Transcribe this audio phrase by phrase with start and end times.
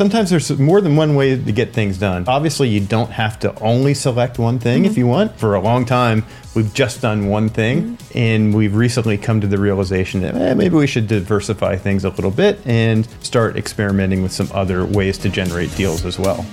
[0.00, 2.24] Sometimes there's more than one way to get things done.
[2.26, 5.38] Obviously, you don't have to only select one thing if you want.
[5.38, 9.58] For a long time, we've just done one thing, and we've recently come to the
[9.58, 14.32] realization that eh, maybe we should diversify things a little bit and start experimenting with
[14.32, 16.46] some other ways to generate deals as well.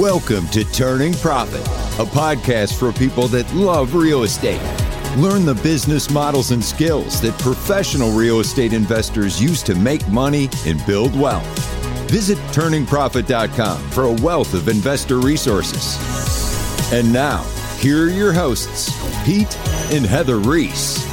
[0.00, 1.66] Welcome to Turning Profit,
[1.98, 4.60] a podcast for people that love real estate.
[5.16, 10.48] Learn the business models and skills that professional real estate investors use to make money
[10.64, 11.44] and build wealth.
[12.08, 15.98] Visit turningprofit.com for a wealth of investor resources.
[16.92, 17.42] And now,
[17.78, 18.90] here are your hosts,
[19.24, 19.58] Pete
[19.92, 21.04] and Heather Reese.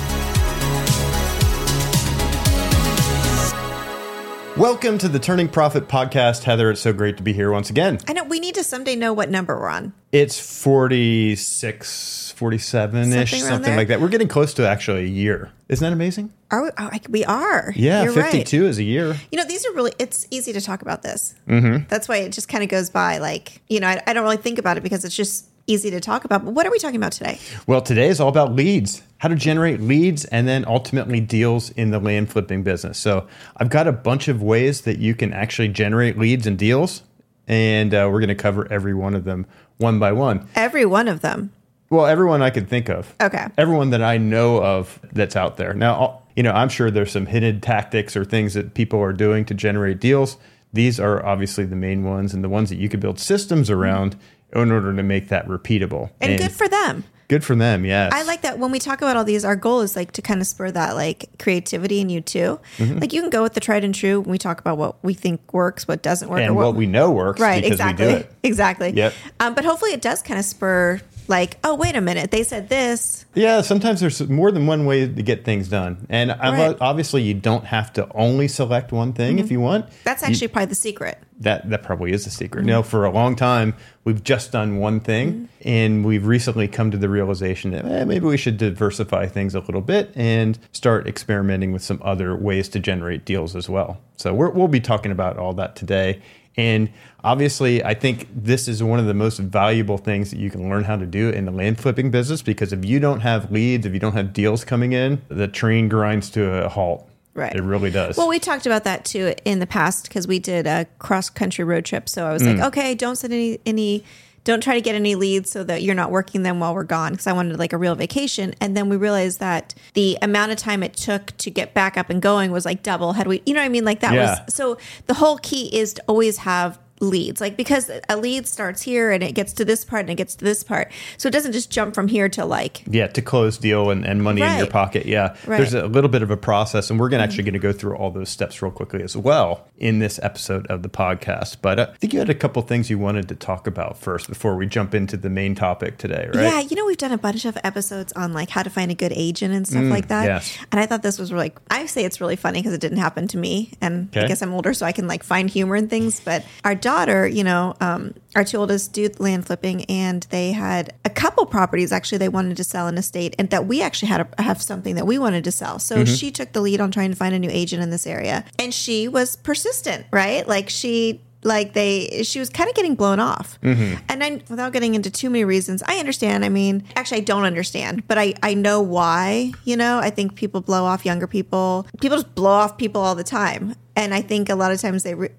[4.58, 6.44] Welcome to the Turning Profit podcast.
[6.44, 8.00] Heather, it's so great to be here once again.
[8.08, 9.94] I know we need to someday know what number we're on.
[10.12, 14.00] It's 46, 47 ish, Something something like that.
[14.00, 15.52] We're getting close to actually a year.
[15.70, 16.32] Isn't that amazing?
[16.52, 16.70] Are we?
[16.78, 17.74] Oh, I- we are.
[17.76, 18.70] Yeah, You're 52 Right.
[18.70, 19.16] is a year.
[19.32, 19.92] You know, these are really.
[20.00, 21.34] It's easy to talk about this.
[21.48, 21.88] Mm-hmm.
[21.90, 23.18] That's why it just kind of goes by.
[23.18, 26.00] Like, you know, I, I don't really think about it because it's just easy to
[26.00, 26.46] talk about.
[26.46, 27.40] But what are we talking about today?
[27.66, 31.90] Well, today is all about leads, how to generate leads and then ultimately deals in
[31.90, 33.00] the land flipping business.
[33.00, 37.02] So, I've got a bunch of ways that you can actually generate leads and deals,
[37.48, 40.48] and uh, we're going to cover every one of them one by one.
[40.56, 41.52] Every one of them.
[41.90, 43.16] Well, everyone I could think of.
[43.22, 43.48] Okay.
[43.58, 45.74] Everyone that I know of that's out there.
[45.74, 49.46] Now, you know, I'm sure there's some hidden tactics or things that people are doing
[49.46, 50.38] to generate deals.
[50.74, 54.18] These are obviously the main ones and the ones that you could build systems around
[54.54, 56.10] in order to make that repeatable.
[56.20, 57.06] And, good for them.
[57.30, 58.12] good for them, yes.
[58.14, 60.42] I like that when we talk about all these, our goal is like to kind
[60.42, 62.60] of spur that like creativity in you too.
[62.78, 63.00] Mm-hmm.
[63.00, 65.14] Like you can go with the tried and true when we talk about what we
[65.14, 68.12] think works, what doesn't work, and or what we know works right because exactly we
[68.12, 68.32] do it.
[68.44, 69.14] exactly Yep.
[69.40, 72.70] um, but hopefully it does kind of spur like oh wait a minute they said
[72.70, 76.08] this Yeah, sometimes there's more than one way to get things done.
[76.10, 76.40] And Right.
[76.40, 76.82] Mm-hmm.
[76.84, 79.86] obviously you don't have to only select one thing if you want.
[80.04, 82.62] that's You- actually probably the secret that that probably is the secret.
[82.62, 82.70] Mm-hmm.
[82.70, 86.92] You know, for a long time we've just done one thing, and we've recently come
[86.92, 91.08] to the realization that eh, maybe we should diversify things a little bit and start
[91.08, 94.00] experimenting with some other ways to generate deals as well.
[94.16, 96.22] So we're, we'll be talking about all that today.
[96.58, 96.90] And
[97.24, 100.86] obviously, I think this is one of the most valuable things that you can learn
[100.86, 103.94] how to do in the land flipping business because if you don't have leads, if
[103.94, 107.07] you don't have deals coming in, the train grinds to a halt.
[107.38, 107.56] Right.
[107.56, 108.18] It really does.
[108.18, 111.64] well we talked about that too in the past because we did a cross country
[111.64, 112.58] road trip so i was Mm.
[112.58, 114.04] like okay don't send any any
[114.44, 117.12] don't try to get any leads so that you're not working them while we're gone
[117.12, 120.58] because i wanted like a real vacation and then we realized that the amount of
[120.58, 123.54] time it took to get back up and going was like double had we you
[123.54, 124.42] know what i mean like that Yeah.
[124.46, 128.82] was so the whole key is to always have leads like because a lead starts
[128.82, 131.32] here and it gets to this part and it gets to this part so it
[131.32, 134.58] doesn't just jump from here to like Yeah, to close deal and, and money in
[134.58, 135.06] your pocket.
[135.06, 135.36] Yeah.
[135.46, 135.58] Right.
[135.58, 137.96] There's a little bit of a process, and we're gonna actually going to go through
[137.96, 141.58] all those steps real quickly as well in this episode of the podcast.
[141.62, 144.28] But uh, I think you had a couple things you wanted to talk about first
[144.30, 146.44] before we jump into the main topic today, right?
[146.44, 148.96] Yeah, you know, we've done a bunch of episodes on like how to find a
[148.96, 150.24] good agent and stuff like that.
[150.24, 150.58] Mm, yes.
[150.72, 153.28] And I thought this was really, I say it's really funny because it didn't happen
[153.30, 153.74] to me.
[153.82, 154.26] And Okay.
[154.26, 156.20] I guess I'm older, so I can like find humor in things.
[156.20, 160.94] But our daughter, you know, um, our two oldest do land flipping, and they had
[161.04, 164.08] a couple properties actually they wanted to sell in a state, and that we actually
[164.08, 165.80] had a, have something that we wanted to sell.
[165.80, 166.14] So Mm-hmm.
[166.20, 168.74] she took the lead on trying to find a new agent in this area, and
[168.74, 170.48] she was persistent, right?
[170.48, 173.60] Like she like they she was kind of getting blown off.
[173.62, 174.02] Mm-hmm.
[174.10, 176.44] and i without getting into too many reasons i understand.
[176.44, 180.00] I mean actually i don't understand but i i know why you know?
[180.00, 181.88] I think people blow off younger people.
[182.02, 183.76] People just blow off people all the time.
[183.96, 185.30] And i think a lot of times they re-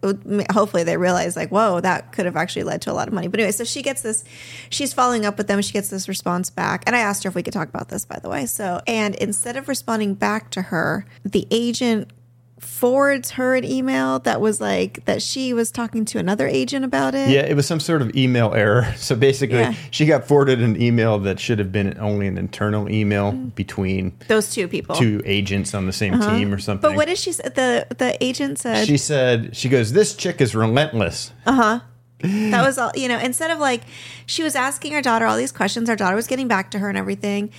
[0.52, 3.28] hopefully they realize like whoa that could have actually led to a lot of money.
[3.28, 4.24] But anyway so she gets this
[4.70, 5.60] she's following up with them.
[5.62, 6.84] She gets this response back.
[6.86, 8.46] And i asked her if we could talk about this by the way.
[8.46, 12.10] So and instead of responding back to her the agent
[12.58, 17.14] forwards her an email that was like that she was talking to another agent about
[17.14, 17.28] it.
[17.30, 18.92] Yeah, it was some sort of email error.
[18.98, 19.74] So basically, Yeah.
[19.90, 23.54] she got forwarded an email that should have been only an internal email Mm.
[23.54, 24.96] between Those two people.
[24.96, 26.84] two agents on the same team or something.
[26.84, 26.92] Uh-huh.
[26.92, 27.44] But what did she say?
[27.44, 31.32] The the agent said she said, she goes, This chick is relentless.
[31.46, 31.80] Uh huh.
[32.50, 33.82] That was all you know, instead of like
[34.26, 36.88] she was asking her daughter all these questions, her daughter was getting back to her
[36.88, 37.50] and everything.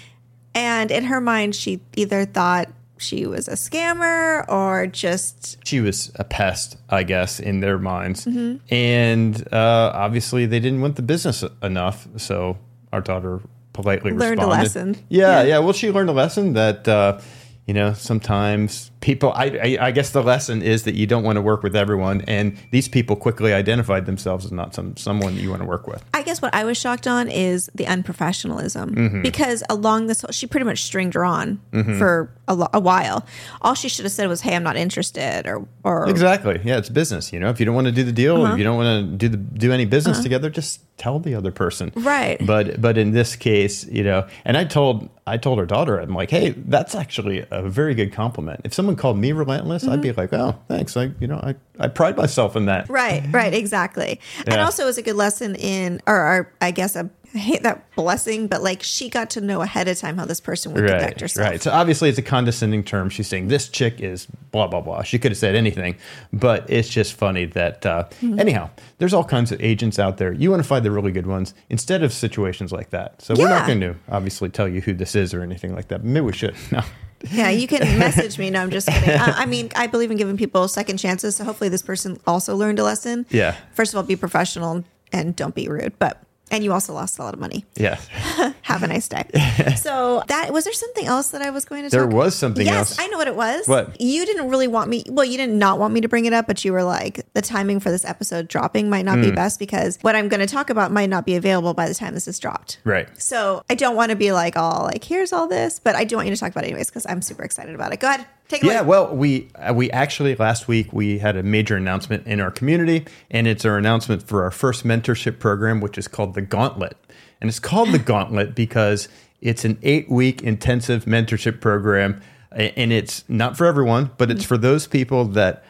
[0.53, 2.67] And in her mind she either thought
[2.99, 8.25] she was a scammer or just she was a pest, I guess, in their minds.
[8.25, 8.73] Mm-hmm.
[8.73, 12.07] And uh, obviously, they didn't want the business enough.
[12.17, 12.57] So
[12.91, 13.41] our daughter
[13.73, 14.97] politely Learned a lesson.
[15.09, 15.47] Yeah, Yeah.
[15.47, 15.59] yeah.
[15.59, 17.19] Well, she learned a lesson that uh,
[17.65, 21.37] you know sometimes people I, I i guess the lesson is that you don't want
[21.37, 25.49] to work with everyone and these people quickly identified themselves as not some someone you
[25.49, 29.21] want to work with I guess what I was shocked on is the unprofessionalism Mm-hmm.
[29.21, 31.59] because along this, she pretty much stringed her on
[31.97, 33.25] for a, lo- a while.
[33.61, 36.89] All she should have said was, "Hey, I'm not interested," or or exactly yeah it's
[36.89, 38.53] business you know if you don't want to do the deal Uh-huh.
[38.53, 41.51] if you don't want to do the do any business together just tell the other
[41.51, 42.37] person Right.
[42.45, 46.13] but but in this case you know and i told i told her daughter i'm
[46.13, 50.01] like hey that's actually a very good compliment if someone called me relentless i'd Mm-hmm.
[50.01, 53.53] be like oh thanks i you know i, I pride myself in that Right, right,
[53.53, 54.19] exactly.
[54.45, 57.63] And also, it was a good lesson in, or, or I guess a, I hate
[57.63, 60.81] that blessing, but like she got to know ahead of time how this person would
[60.85, 61.47] conduct Right, herself.
[61.49, 61.61] right.
[61.61, 63.09] So obviously, it's a condescending term.
[63.09, 65.03] She's saying this chick is blah blah blah.
[65.03, 65.95] She could have said anything,
[66.33, 67.85] but it's just funny that.
[67.85, 68.39] Uh, Mm-hmm.
[68.39, 70.33] Anyhow, there's all kinds of agents out there.
[70.33, 73.21] You want to find the really good ones instead of situations like that.
[73.21, 76.03] So we're not going to obviously tell you who this is or anything like that.
[76.03, 76.55] Maybe we should.
[76.73, 76.81] No.
[77.31, 78.49] Yeah, you can message me.
[78.49, 79.09] No, I'm just kidding.
[79.09, 81.35] Uh, I mean, I believe in giving people second chances.
[81.35, 83.25] So hopefully, this person also learned a lesson.
[83.29, 83.55] Yeah.
[83.73, 85.97] First of all, be professional and don't be rude.
[85.99, 86.21] But
[86.51, 87.65] and you also lost a lot of money.
[87.75, 87.99] Yeah.
[88.63, 89.23] Have a nice day.
[89.77, 92.13] so that was there something else that I was going to There talk?
[92.13, 92.99] was something yes, else.
[92.99, 93.67] I know what it was.
[93.67, 93.99] What?
[93.99, 96.47] You didn't really want me well, you did not want me to bring it up,
[96.47, 99.23] but you were like, the timing for this episode dropping might not Hmm.
[99.25, 102.13] be best because what I'm gonna talk about might not be available by the time
[102.13, 102.79] this is dropped.
[102.83, 103.07] Right.
[103.21, 106.15] So I don't want to be like all like, here's all this, but I do
[106.15, 107.99] want you to talk about it anyways because I'm super excited about it.
[107.99, 108.25] Go ahead.
[108.49, 108.87] Take Yeah, away.
[108.87, 113.05] well, we uh, we actually last week we had a major announcement in our community,
[113.29, 116.97] and it's our announcement for our first mentorship program, which is called the Gauntlet,
[117.39, 119.07] and it's called the Gauntlet because
[119.39, 124.57] it's an eight week intensive mentorship program, and it's not for everyone, but it's for
[124.57, 125.63] those people that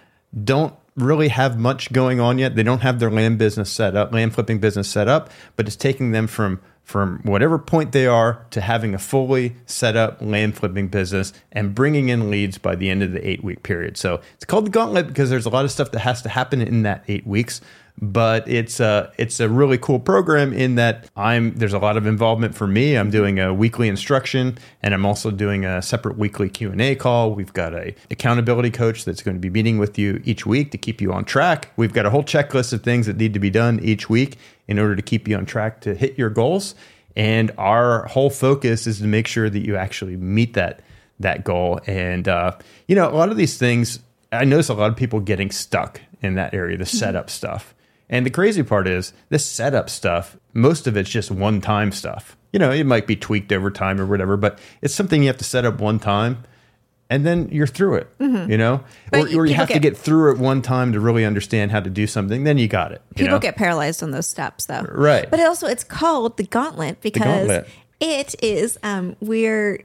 [0.44, 2.56] don't really have much going on yet.
[2.56, 5.76] They don't have their land business set up, land flipping business set up, but it's
[5.76, 10.58] taking them from from whatever point they are to having a fully set up land
[10.58, 13.96] flipping business and bringing in leads by the end of the eight week period.
[13.96, 16.64] So it's called the gauntlet because there's a lot of stuff that has to happen
[16.64, 17.62] in that eight weeks.
[18.02, 22.06] But it's a it's a really cool program in that I'm there's a lot of
[22.06, 22.96] involvement for me.
[22.96, 26.96] I'm doing a weekly instruction and I'm also doing a separate weekly Q and A
[26.96, 27.34] call.
[27.34, 30.78] We've got a accountability coach that's going to be meeting with you each week to
[30.78, 31.72] keep you on track.
[31.76, 34.38] We've got a whole checklist of things that need to be done each week
[34.70, 36.76] in order to keep you on track to hit your goals.
[37.18, 40.82] And our whole focus is to make sure that you actually meet that
[41.20, 41.82] that goal.
[41.86, 42.58] And uh,
[42.88, 44.00] you know, a lot of these things,
[44.32, 47.74] I notice a lot of people getting stuck in that area, the setup stuff.
[48.10, 52.36] And the crazy part is this setup stuff, most of it's just one time stuff.
[52.52, 55.38] You know, it might be tweaked over time or whatever, but it's something you have
[55.38, 56.44] to set up one time
[57.12, 58.84] and then you're through it, you know?
[59.14, 61.72] Or, you- or you have to get- get through it one time to really understand
[61.72, 63.02] how to do something, then you got it.
[63.12, 63.40] you People know?
[63.40, 64.82] get paralyzed on those steps though.
[64.82, 65.30] Right.
[65.30, 67.68] But it also it's called the gauntlet because gauntlet.
[68.00, 69.84] it is um we're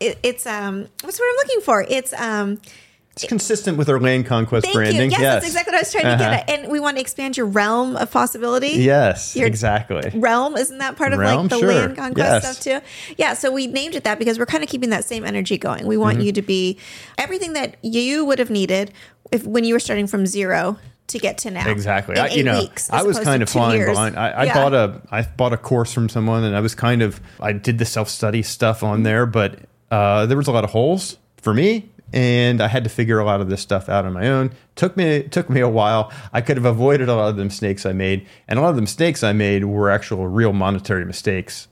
[0.00, 1.84] it, it's um what's what I'm looking for?
[1.88, 2.60] It's um
[3.14, 5.10] It's consistent with our land conquest thank branding.
[5.10, 5.18] you.
[5.18, 6.30] Yes, that's exactly what I was trying to Uh-huh.
[6.30, 6.60] get at.
[6.60, 8.68] And we want to expand your realm of possibility.
[8.68, 10.10] Yes, Your- exactly.
[10.14, 11.42] realm isn't that part of Realm?
[11.42, 11.68] like the Sure.
[11.74, 12.56] land conquest Yes.
[12.58, 15.24] stuff too yeah so we named it that because we're kind of keeping that same
[15.24, 16.02] energy going we Mm-hmm.
[16.02, 16.78] want you to be
[17.18, 18.92] everything that you would have needed
[19.30, 20.78] if when you were starting from zero
[21.08, 22.16] to get to now Exactly.
[22.16, 24.16] I, you know, weeks, I was kind of flying blind.
[24.16, 24.54] I, I Yeah.
[24.54, 27.76] bought a I bought a course from someone, and I was kind of I did
[27.78, 29.58] the self study stuff on there, but
[29.90, 33.24] uh, there was a lot of holes for me, and I had to figure a
[33.24, 34.52] lot of this stuff out on my own.
[34.76, 36.12] took me took me a while.
[36.32, 38.76] I could have avoided a lot of the mistakes I made, and a lot of
[38.76, 41.68] the mistakes I made were actual real monetary mistakes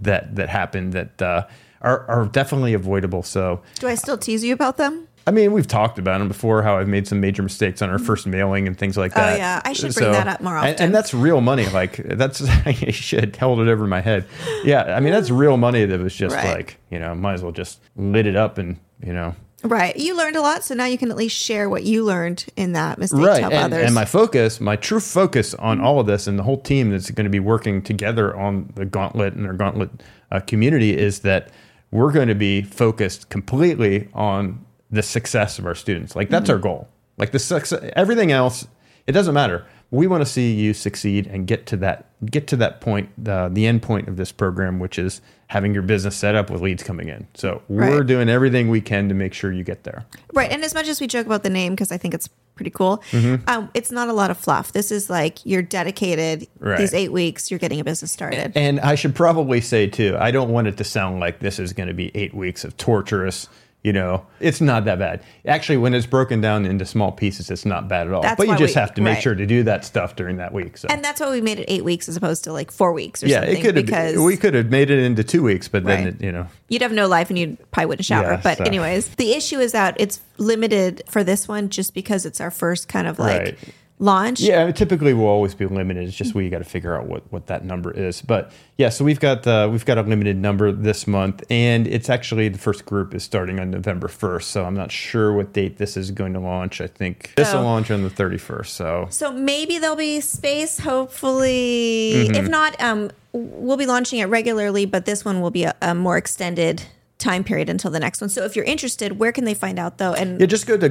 [0.00, 1.46] that that happened that uh,
[1.80, 3.22] are are definitely avoidable.
[3.22, 6.62] So do i still tease you about them I mean, we've talked about them before.
[6.62, 9.34] How I've made some major mistakes on our first mailing and things like that.
[9.34, 9.60] Oh, yeah.
[9.62, 10.86] I should bring that up more and- often.
[10.86, 11.66] And, that's real money.
[11.66, 14.24] Like that's I should held it over my head.
[14.64, 15.84] Yeah, I mean that's real money.
[15.84, 16.56] That was just Right.
[16.56, 19.34] like you know, might as well just lit it up and you know.
[19.64, 22.46] Right you learned a lot so now you can at least share what you learned
[22.56, 25.80] in that mistake Right, to help and, others and my focus, my true focus on
[25.80, 28.84] all of this, and the whole team that's going to be working together on the
[28.84, 29.90] Gauntlet and our Gauntlet
[30.30, 31.50] uh, community is that
[31.90, 36.14] we're going to be focused completely on the success of our students.
[36.14, 36.88] Like that's our goal.
[37.16, 38.66] Like the success, everything else,
[39.06, 39.66] it doesn't matter.
[39.90, 43.48] We want to see you succeed and get to that get to that point, uh,
[43.48, 46.82] the end point of this program, which is having your business set up with leads
[46.82, 47.26] coming in.
[47.34, 48.06] So we're Right.
[48.06, 50.04] doing everything we can to make sure you get there.
[50.34, 50.50] Right.
[50.50, 53.02] And as much as we joke about the name, because I think it's pretty cool,
[53.12, 53.48] Mm-hmm.
[53.48, 54.72] um, it's not a lot of fluff.
[54.72, 56.76] This is like you're dedicated Right.
[56.78, 58.52] these eight weeks, you're getting a business started.
[58.56, 61.72] And I should probably say too, I don't want it to sound like this is
[61.72, 63.48] going to be eight weeks of torturous,
[63.84, 65.22] You know, it's not that bad.
[65.46, 68.22] Actually, when it's broken down into small pieces, it's not bad at all.
[68.22, 69.22] That's but you just we- have to make right.
[69.22, 70.76] sure to do that stuff during that week.
[70.78, 73.22] So And that's why we made it eight weeks as opposed to like four weeks
[73.22, 73.56] or yeah, something.
[73.56, 74.22] it could because have.
[74.24, 76.90] We could have made it into two weeks, but then it, you know, you'd have
[76.92, 78.32] no life and you probably wouldn't shower.
[78.32, 82.26] Yeah, but so- anyways, the issue is that it's limited for this one just because
[82.26, 83.58] it's our first kind of like Right.
[83.98, 84.40] Launch.
[84.40, 86.06] Yeah, typically we'll always be limited.
[86.06, 88.22] It's just we got to figure out what, what that number is.
[88.22, 92.08] But yeah, so we've got uh, we've got a limited number this month, and it's
[92.08, 94.50] actually the first group is starting on November first.
[94.50, 96.80] So I'm not sure what date this is going to launch.
[96.80, 98.66] I think this will launch on the 31st.
[98.66, 102.28] So So maybe there'll be space, hopefully.
[102.28, 102.34] Mm-hmm.
[102.34, 105.94] If not, um, we'll be launching it regularly, but this one will be a, a
[105.94, 106.82] more extended
[107.18, 108.30] time period until the next one.
[108.30, 110.14] So if you're interested, where can they find out though?
[110.14, 110.88] And yeah, just go to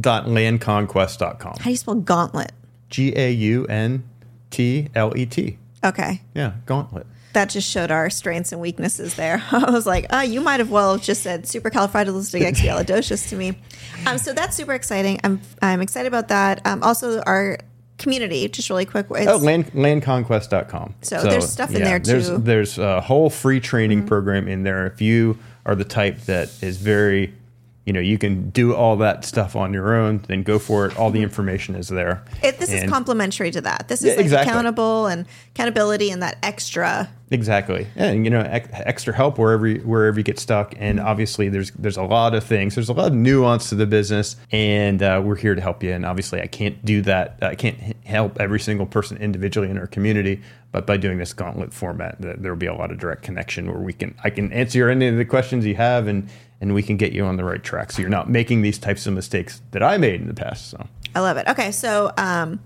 [0.00, 1.56] gauntlet.landconquest.com.
[1.58, 2.52] how do you spell gauntlet?
[2.90, 4.04] G A U N
[4.50, 5.58] T L E T.
[5.84, 6.20] Okay.
[6.34, 7.06] Yeah, gauntlet.
[7.32, 9.42] That just showed our strengths and weaknesses there.
[9.52, 13.58] I was like, oh, you might have well just said supercalifragilisticexpialidocious to me.
[14.06, 15.18] Um, so that's super exciting.
[15.24, 16.64] I'm I'm excited about that.
[16.66, 17.58] Um, also, our
[17.98, 19.06] community, just really quick.
[19.12, 20.94] It's, Oh, land, landconquest.com.
[21.02, 22.16] So there's stuff in there, too.
[22.16, 22.44] Mm-hmm.
[22.44, 24.86] there's a whole free training program in there.
[24.86, 27.32] If you are the type that is very,
[27.84, 30.96] you know, you can do all that stuff on your own, then go for it.
[30.96, 32.22] All the information is there.
[32.42, 33.88] it, this is And- complementary to that.
[33.88, 34.50] This is Yeah, like exactly.
[34.52, 37.08] accountable and accountability and that extra.
[37.32, 40.74] Exactly, and you know, ex- extra help wherever you, wherever you get stuck.
[40.78, 42.74] And obviously, there's there's a lot of things.
[42.74, 45.92] There's a lot of nuance to the business, and uh, we're here to help you.
[45.92, 47.38] And obviously, I can't do that.
[47.40, 50.42] I can't h- help every single person individually in our community.
[50.72, 53.66] But by doing this gauntlet format, th- there will be a lot of direct connection
[53.66, 56.28] where we can I can answer any of the questions you have, and
[56.62, 57.92] and we can get you on the right track.
[57.92, 60.70] So you're not making these types of mistakes that I made in the past.
[60.70, 61.46] So I love it.
[61.48, 62.60] Okay, so um,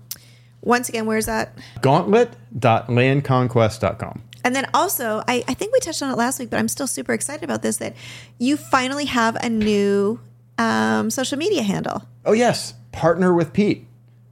[0.61, 1.57] once again, where's that?
[1.81, 4.21] gauntlet.landconquest.com.
[4.43, 6.87] And then also, I, I think we touched on it last week, but I'm still
[6.87, 7.95] super excited about this that
[8.37, 10.19] you finally have a new
[10.59, 12.03] um, social media handle.
[12.23, 13.85] Oh yes, partner with Pete.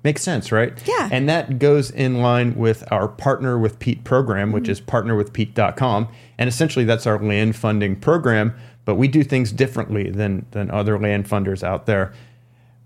[0.04, 0.74] Makes sense, right?
[0.88, 1.10] Yeah.
[1.12, 6.08] And that goes in line with our partner with Pete program, which is partnerwithpete.com.
[6.38, 8.54] And essentially that's our land funding program,
[8.86, 12.13] but we do things differently than than other land funders out there.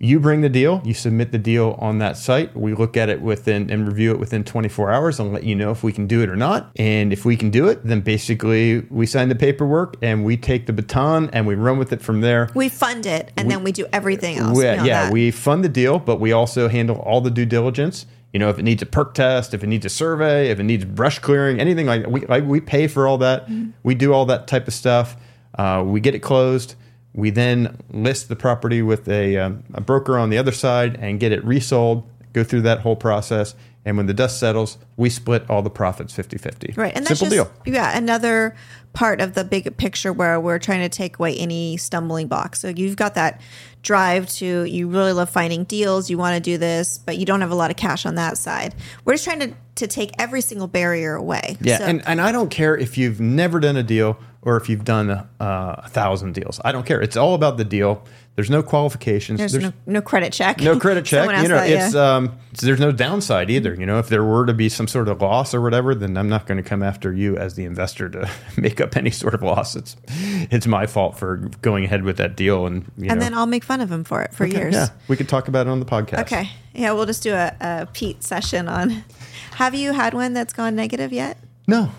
[0.01, 2.55] You bring the deal, you submit the deal on that site.
[2.55, 5.71] We look at it within and review it within 24 hours and let you know
[5.71, 6.71] if we can do it or not.
[6.77, 10.67] And if we can do it, then basically we sign the paperwork and we take
[10.67, 12.49] the baton and we run with it from there.
[12.55, 14.57] We fund it, and then we do everything else.
[14.57, 15.11] We- yeah, that.
[15.11, 18.05] we fund the deal, but we also handle all the due diligence.
[18.31, 20.63] You know, if it needs a perk test, if it needs a survey, if it
[20.63, 23.49] needs brush clearing, anything like that, we like we pay for all that.
[23.49, 23.71] Mm-hmm.
[23.83, 25.17] We do all that type of stuff.
[25.57, 26.75] Uh, we get it closed.
[27.13, 31.19] We then list the property with a, um, a broker on the other side and
[31.19, 32.07] get it resold.
[32.33, 36.15] Go through that whole process, and when the dust settles, we split all the profits
[36.15, 36.77] 50-50.
[36.77, 37.73] Right, and that's simple just deal.
[37.73, 38.55] yeah another
[38.93, 42.55] part of the big picture where we're trying to take away any stumbling block.
[42.55, 43.41] So you've got that
[43.81, 47.41] drive to you really love finding deals, you want to do this, but you don't
[47.41, 48.75] have a lot of cash on that side.
[49.05, 51.57] We're just trying to to take every single barrier away.
[51.61, 54.69] Yeah, So- and, and I don't care if you've never done a deal or if
[54.69, 56.59] you've done uh, a thousand deals.
[56.63, 57.01] I don't care.
[57.01, 58.03] It's all about the deal.
[58.35, 59.37] There's no qualifications.
[59.39, 60.61] there's, no, no credit check.
[60.61, 61.25] no credit check.
[61.41, 62.15] You know, that, it's yeah.
[62.15, 63.73] um, there's no downside either.
[63.73, 66.29] You know, if there were to be some sort of loss or whatever, then I'm
[66.29, 69.43] not going to come after you as the investor to make up any sort of
[69.43, 69.75] loss.
[69.75, 73.33] It's it's my fault for going ahead with that deal, and you and know, then
[73.33, 74.73] I'll make fun of him for it for Okay, years.
[74.73, 76.21] Yeah, we could talk about it on the podcast.
[76.21, 76.49] Okay.
[76.73, 79.03] Yeah, we'll just do a, a Pete session on.
[79.55, 81.37] Have you had one that's gone negative yet?
[81.67, 81.91] No,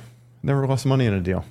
[0.42, 1.44] never lost money in a deal.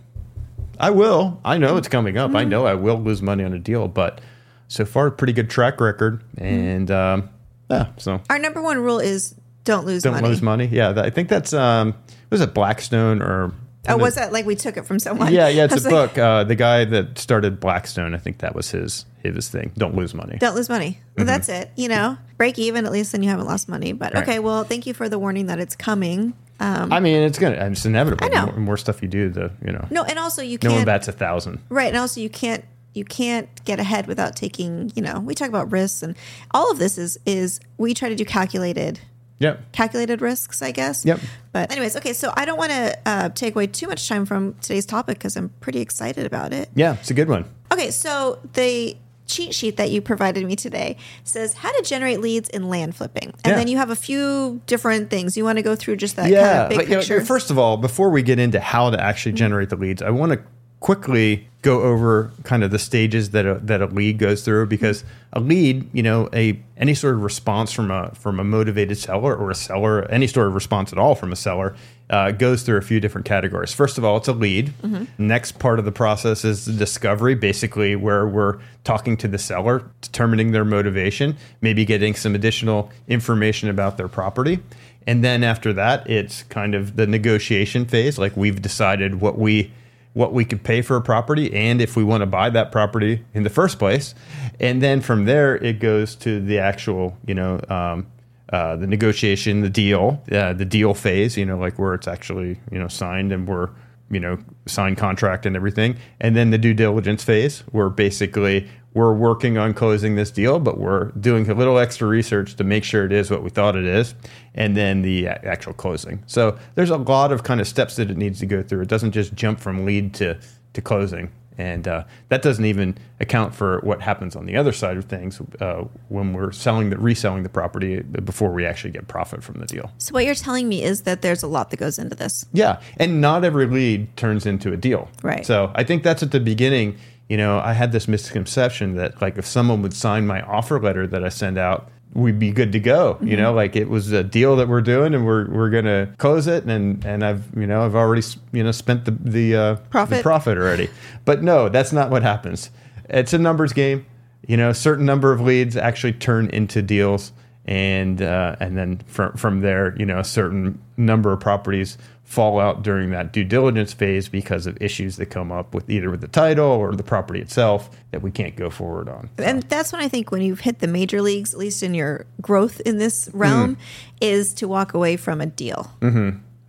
[0.79, 1.39] I will.
[1.43, 2.29] I know it's coming up.
[2.29, 2.37] Mm-hmm.
[2.37, 4.21] I know I will lose money on a deal, but
[4.67, 6.23] so far, pretty good track record.
[6.37, 6.43] Mm-hmm.
[6.45, 7.29] And um,
[7.69, 10.27] yeah, so Our number one rule is don't lose don't money.
[10.27, 10.65] lose money.
[10.65, 11.93] Yeah, that, I think that's um,
[12.29, 13.53] was it Blackstone or
[13.87, 15.33] Oh, was that like we took it from someone?
[15.33, 16.17] Yeah, yeah, I it's a like, book.
[16.17, 19.71] Uh, the guy that started Blackstone, I think that was his his thing.
[19.77, 20.37] Don't lose money.
[20.37, 20.99] Don't lose money.
[21.17, 21.71] Well, that's it.
[21.75, 22.85] You know, break even.
[22.85, 23.93] At least then you haven't lost money.
[23.93, 24.15] But Mm-hmm.
[24.17, 24.23] Right.
[24.29, 26.33] okay, well, thank you for the warning that it's coming.
[26.59, 27.55] Um, I mean, it's gonna.
[27.55, 28.25] It's inevitable.
[28.25, 28.45] I know.
[28.47, 30.77] The more, more stuff you do, the you know, no, and also you no one
[30.79, 30.85] can't.
[30.85, 31.59] bats a thousand.
[31.69, 32.65] right, and also you can't.
[32.95, 34.91] You can't get ahead without taking.
[34.95, 36.15] You know, we talk about risks, and
[36.51, 38.99] all of this is is we try to do calculated
[39.41, 39.71] Yep.
[39.71, 41.05] calculated risks, I guess.
[41.05, 41.21] Yep.
[41.53, 44.55] But anyways, okay, so I don't want to uh, take away too much time from
[44.55, 46.67] today's topic because I'm pretty excited about it.
[46.75, 47.45] Yeah, it's a good one.
[47.71, 48.97] Okay, so the
[49.29, 53.29] cheat sheet that you provided me today says how to generate leads in land flipping,
[53.45, 53.55] and Yeah.
[53.55, 55.37] then you have a few different things.
[55.37, 57.21] You want to go through just that yeah, kind of big but, you know, picture.
[57.21, 59.37] first of all, before we get into how to actually Mm-hmm.
[59.37, 60.39] generate the leads, I want to
[60.79, 65.03] quickly go over kind of the stages that a, that a lead goes through because
[65.33, 69.35] a lead, you know, a any sort of response from a from a motivated seller
[69.35, 71.75] or a seller, any sort of response at all from a seller
[72.09, 73.73] uh, goes through a few different categories.
[73.73, 74.73] First of all, it's a lead.
[75.17, 79.83] Next part of the process is the discovery, basically where we're talking to the seller,
[80.01, 84.59] determining their motivation, maybe getting some additional information about their property.
[85.05, 88.17] And then after that, it's kind of the negotiation phase.
[88.17, 89.71] Like we've decided what we
[90.13, 93.23] what we could pay for a property and if we want to buy that property
[93.33, 94.15] in the first place.
[94.59, 98.07] And then from there, it goes to the actual, you know, um,
[98.51, 102.59] uh, the negotiation, the deal, uh, the deal phase, you know, like where it's actually,
[102.71, 103.69] you know, signed and we're,
[104.09, 105.95] you know, signed contract and everything.
[106.19, 110.79] And then the due diligence phase, where basically we're working on closing this deal, but
[110.79, 113.85] we're doing a little extra research to make sure it is what we thought it
[113.85, 114.15] is,
[114.55, 116.23] and then the actual closing.
[116.25, 118.81] So there's a lot of kind of steps that it needs to go through.
[118.81, 120.39] It doesn't just jump from lead to
[120.73, 124.95] to closing, and uh, that doesn't even account for what happens on the other side
[124.95, 129.43] of things uh, when we're selling the reselling the property before we actually get profit
[129.43, 129.91] from the deal.
[129.97, 132.45] So what you're telling me is that there's a lot that goes into this.
[132.53, 135.09] Yeah, and not every lead turns into a deal.
[135.21, 135.45] Right.
[135.45, 136.97] So I think that's at the beginning.
[137.27, 141.05] You know, I had this misconception that like if someone would sign my offer letter
[141.07, 143.17] that I send out, we'd be good to go.
[143.21, 146.47] You know, like it was a deal that we're doing and we're we're gonna close
[146.47, 150.17] it and and I've you know I've already you know spent the the uh, Profit.
[150.17, 150.89] the profit already.
[151.25, 152.71] But no, that's not what happens.
[153.09, 154.05] It's a numbers game.
[154.47, 157.31] You know, a certain number of leads actually turn into deals
[157.69, 162.59] and uh, and then from from there, you know, a certain number of properties fall
[162.59, 166.21] out during that due diligence phase because of issues that come up with either with
[166.21, 169.29] the title or the property itself that we can't go forward on.
[169.37, 172.25] And that's when I think when you've hit the major leagues, at least in your
[172.41, 173.77] growth in this realm,
[174.19, 175.91] is to walk away from a deal.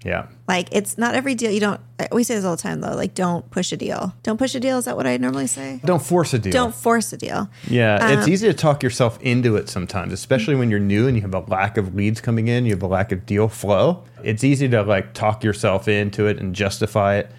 [0.05, 0.27] Yeah.
[0.49, 1.51] Like it's not every deal.
[1.51, 1.81] You don't.
[2.11, 2.95] We say this all the time though.
[2.95, 4.15] Like don't push a deal.
[4.23, 4.79] Don't push a deal.
[4.79, 5.81] Is that what I normally say?
[5.85, 6.53] Don't force a deal.
[6.53, 7.51] Don't force a deal.
[7.69, 11.17] Yeah, it's Um, easy to talk yourself into it sometimes, especially when you're new and
[11.17, 14.03] you have a lack of leads coming in, you have a lack of deal flow.
[14.25, 17.31] It's easy to like talk yourself into it and justify it.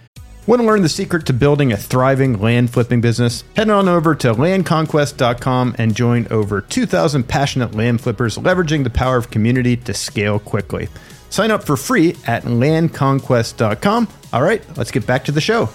[0.48, 3.44] Want to learn the secret to building a thriving land flipping business?
[3.56, 9.18] Head on over to landconquest.com and join over 2,000 passionate land flippers leveraging the power
[9.18, 10.90] of community to scale quickly.
[11.32, 14.08] Sign up for free at landconquest.com.
[14.34, 15.70] All right, let's get back to the show.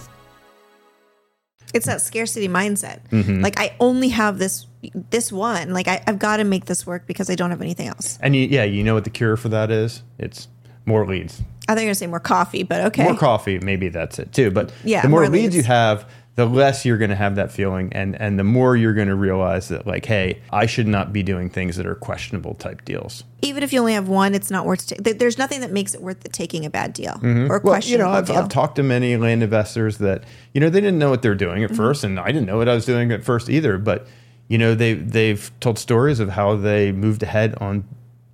[1.75, 3.01] It's that scarcity mindset.
[3.09, 3.41] Mm-hmm.
[3.43, 4.67] Like I only have this
[5.11, 5.73] this one.
[5.73, 8.19] Like I, I've got to make this work because I don't have anything else.
[8.23, 10.03] And you, yeah, you know what the cure for that is?
[10.19, 10.49] It's
[10.85, 11.43] more leads.
[11.69, 13.03] I thought you were gonna say more coffee, but okay.
[13.03, 15.55] more coffee maybe that's it too but Yeah, the more, more leads.
[15.55, 15.57] leads.
[15.57, 18.93] you have the less you're going to have that feeling and and the more you're
[18.95, 22.55] going to realize that like hey i should not be doing things that are questionable
[22.55, 24.87] type deals Even if you only have one, it's not worth.
[24.89, 27.47] ta- there's nothing that makes it worth the taking a bad deal or Mm-hmm.
[27.49, 28.37] well you questionable know I've, deal.
[28.37, 31.63] I've talked to many land investors that you know they didn't know what they're doing
[31.63, 31.73] Mm-hmm.
[31.73, 34.07] at first and i didn't know what i was doing at first either but
[34.49, 37.85] you know they they've told stories of how they moved ahead on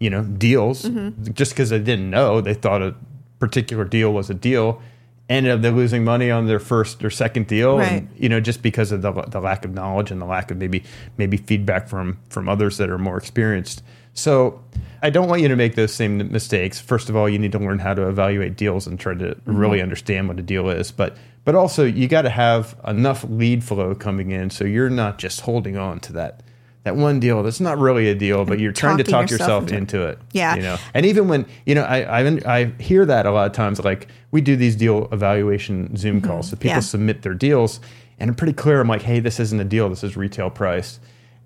[0.00, 1.32] you know deals Mm-hmm.
[1.34, 2.94] just because they didn't know they thought a
[3.38, 4.82] particular deal was a deal
[5.28, 7.92] ended up they're losing money on their first or second deal Right.
[7.92, 10.56] and you know just because of the, the lack of knowledge and the lack of
[10.58, 10.82] maybe
[11.16, 13.82] maybe feedback from from others that are more experienced.
[14.14, 14.62] So
[15.00, 16.80] i don't want you to make those same mistakes.
[16.80, 19.56] First of all you need to learn how to evaluate deals and try to mm-hmm.
[19.56, 20.90] really understand what a deal is.
[20.90, 25.18] But but also you got to have enough lead flow coming in so you're not
[25.18, 26.42] just holding on to that
[26.84, 29.72] that one deal that's not really a deal but you're trying to talk yourself yourself
[29.72, 30.56] into it Yeah.
[30.56, 33.52] you know and even when you know I, I I hear that a lot of
[33.52, 36.76] times like we do these deal evaluation Zoom calls so people Mm-hmm.
[36.76, 36.80] Yeah.
[36.80, 37.80] submit their deals
[38.18, 40.98] and I'm pretty clear I'm like hey this isn't a deal this is retail price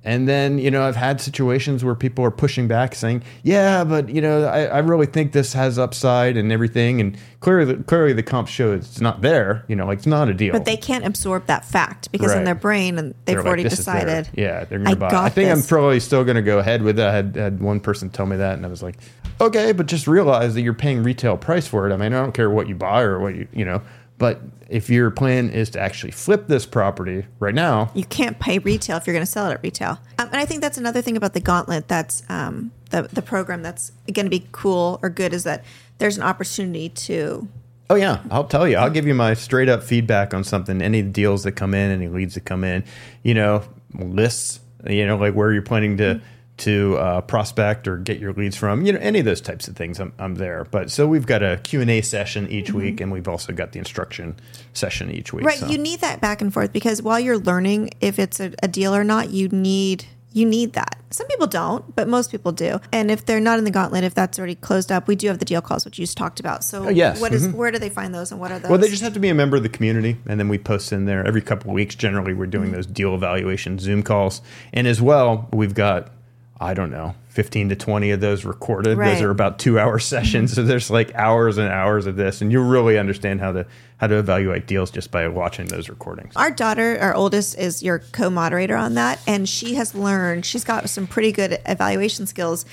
[0.06, 4.08] and then you know I've had situations where people are pushing back saying yeah but
[4.08, 8.22] you know I, I really think this has upside and everything and clearly clearly the
[8.22, 11.04] comp show it's not there you know like it's not a deal but they can't
[11.04, 14.28] absorb that fact because in their brain and they've they're already "This there." decided.
[14.34, 15.08] Yeah, they're gonna buy.
[15.12, 17.06] I think I'm probably still gonna go ahead with it.
[17.06, 18.96] I had, had one person tell me that, and I was like,
[19.40, 21.92] okay, but just realize that you're paying retail price for it.
[21.92, 23.82] I mean, I don't care what you buy or what you you know,
[24.18, 28.58] but if your plan is to actually flip this property right now, You can't pay
[28.58, 29.98] retail if you're going to sell it at retail.
[30.18, 33.62] Um, and I think that's another thing about the gauntlet that's um, the, the program
[33.62, 35.64] that's going to be cool or good is that
[35.98, 37.48] there's an opportunity to
[37.88, 38.76] Oh yeah, I'll tell you.
[38.76, 40.82] I'll give you my straight up feedback on something.
[40.82, 42.82] Any deals that come in, any leads that come in,
[43.22, 43.62] you know,
[43.94, 46.20] lists, you know, like where you're planning to
[46.58, 49.76] to uh, prospect or get your leads from, you know, any of those types of
[49.76, 50.00] things.
[50.00, 50.66] I'm, I'm there.
[50.70, 52.76] But so we've got a Q and A session each mm-hmm.
[52.76, 54.36] week, and we've also got the instruction
[54.72, 55.44] session each week.
[55.44, 55.58] Right.
[55.58, 55.66] so.
[55.66, 58.94] You need that back and forth because while you're learning if it's a, a deal
[58.94, 60.98] or not, you need You need that.
[61.08, 62.78] Some people don't, but most people do.
[62.92, 65.38] And if they're not in the gauntlet, if that's already closed up, we do have
[65.38, 66.62] the deal calls, which you just talked about.
[66.62, 67.20] So, Oh, yes.
[67.22, 67.56] what is- mm-hmm.
[67.56, 68.70] where do they find those and what are those?
[68.70, 70.92] Well, they just have to be a member of the community, and then we post
[70.92, 71.94] in there every couple of weeks.
[71.94, 72.76] Generally, we're doing mm-hmm.
[72.76, 74.42] those deal evaluation Zoom calls,
[74.74, 76.10] and as well, we've got
[76.58, 78.96] I don't know, fifteen to twenty of those recorded.
[78.96, 79.14] Right.
[79.14, 82.60] Those are about two-hour sessions, so there's like hours and hours of this, and you
[82.60, 83.66] really understand how to
[83.98, 86.34] how to evaluate deals just by watching those recordings.
[86.36, 89.20] Our daughter, our oldest, is your co moderator on that.
[89.26, 92.66] And she has learned, she's got some pretty good evaluation skills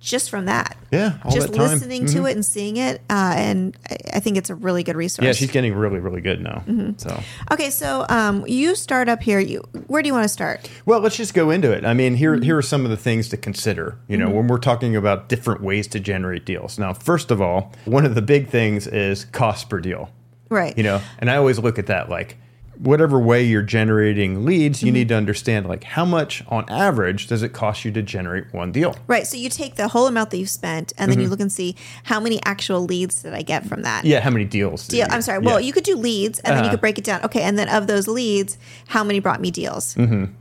[0.00, 0.76] just from that.
[0.92, 1.54] Yeah, just time.
[1.54, 1.60] Mm-hmm.
[1.60, 3.00] listening to it and seeing it.
[3.10, 3.76] Uh, and
[4.14, 5.24] I- think it's a really good resource.
[5.24, 6.62] Yeah, she's getting really, really good now.
[6.66, 6.92] Mm-hmm.
[6.98, 9.38] So, Okay, so um, you start up here.
[9.40, 10.68] You Where do you want to start?
[10.86, 11.84] well, let's just go into it.
[11.84, 12.18] I mean, Mm-hmm.
[12.18, 13.98] here here are some of the things to consider.
[14.08, 16.78] You know, when we're talking about different ways to generate deals.
[16.78, 20.10] Now, first of all, one of the big things is cost per deal.
[20.48, 20.76] Right.
[20.78, 22.36] You know, and I always look at that like
[22.80, 24.86] whatever way you're generating leads, Mm-hmm.
[24.86, 28.52] you need to understand like how much on average does it cost you to generate
[28.52, 28.94] one deal.
[29.06, 29.26] Right.
[29.26, 31.74] So you take the whole amount that you've spent and then you look and see
[32.04, 34.00] how many actual leads did I get from that.
[34.00, 34.06] Mm-hmm.
[34.12, 34.86] Yeah, how many deals?
[34.86, 35.38] Deal, I'm sorry.
[35.40, 35.66] Well, Yeah.
[35.66, 36.70] you could do leads and then you Uh-huh.
[36.74, 37.22] could break it down.
[37.24, 37.42] Okay.
[37.42, 39.96] And then of those leads, how many brought me deals?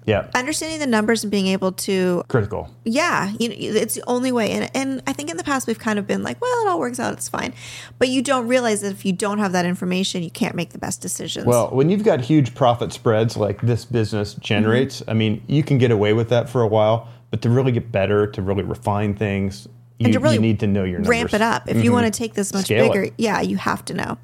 [0.05, 2.69] yeah, Understanding the numbers and being able to critical.
[2.83, 4.51] yeah, you know, it's the only way.
[4.51, 6.79] And, and I think in the past we've kind of been like, well, it all
[6.79, 7.53] works out, it's fine.
[7.97, 10.77] But you don't realize that if you don't have that information, you can't make the
[10.79, 11.45] best decisions.
[11.45, 15.09] Well, when you've got huge profit spreads like this business generates, Mm-hmm.
[15.09, 17.91] I mean, you can get away with that for a while, but to really get
[17.91, 19.67] better, to really refine things,
[19.99, 21.07] you, and to really you need to know your numbers.
[21.07, 21.21] Mm-hmm.
[21.21, 21.67] ramp it up.
[21.69, 22.93] If you want to take this much Scale it.
[22.93, 24.17] bigger, yeah, you have to know.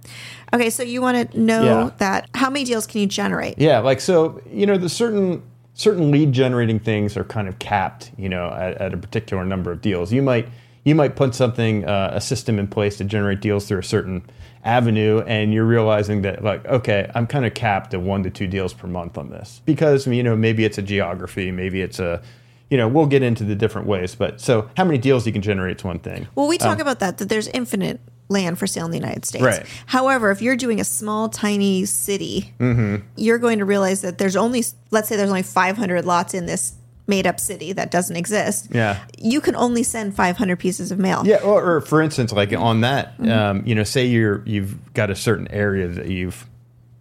[0.53, 1.89] Okay, so you want to know Yeah.
[1.97, 3.57] that how many deals can you generate?
[3.57, 5.41] Yeah, like so, you know, the certain
[5.75, 9.71] certain lead generating things are kind of capped, you know, at, at a particular number
[9.71, 10.13] of deals.
[10.13, 10.47] You might
[10.83, 14.21] you might put something uh, a system in place to generate deals through a certain
[14.63, 18.47] avenue, and you're realizing that like, okay, I'm kind of capped at one to two
[18.47, 22.21] deals per month on this because you know maybe it's a geography, maybe it's a
[22.69, 25.43] you know, we'll get into the different ways, but so how many deals you can
[25.43, 26.27] generate is one thing.
[26.33, 27.99] Well, we talk about that, that there's infinite
[28.29, 29.43] land for sale in the United States.
[29.43, 29.65] Um, Right.
[29.85, 33.05] However, if you're doing a small, tiny city, Mm-hmm.
[33.15, 36.73] you're going to realize that there's only, let's say there's only 500 lots in this
[37.07, 38.69] made up city that doesn't exist.
[38.71, 39.03] Yeah.
[39.17, 41.23] You can only send 500 pieces of mail.
[41.25, 42.63] Yeah, or, or for instance, like mm-hmm.
[42.63, 43.31] on that, mm-hmm.
[43.31, 46.47] um, you know, say you're you've got a certain area that you've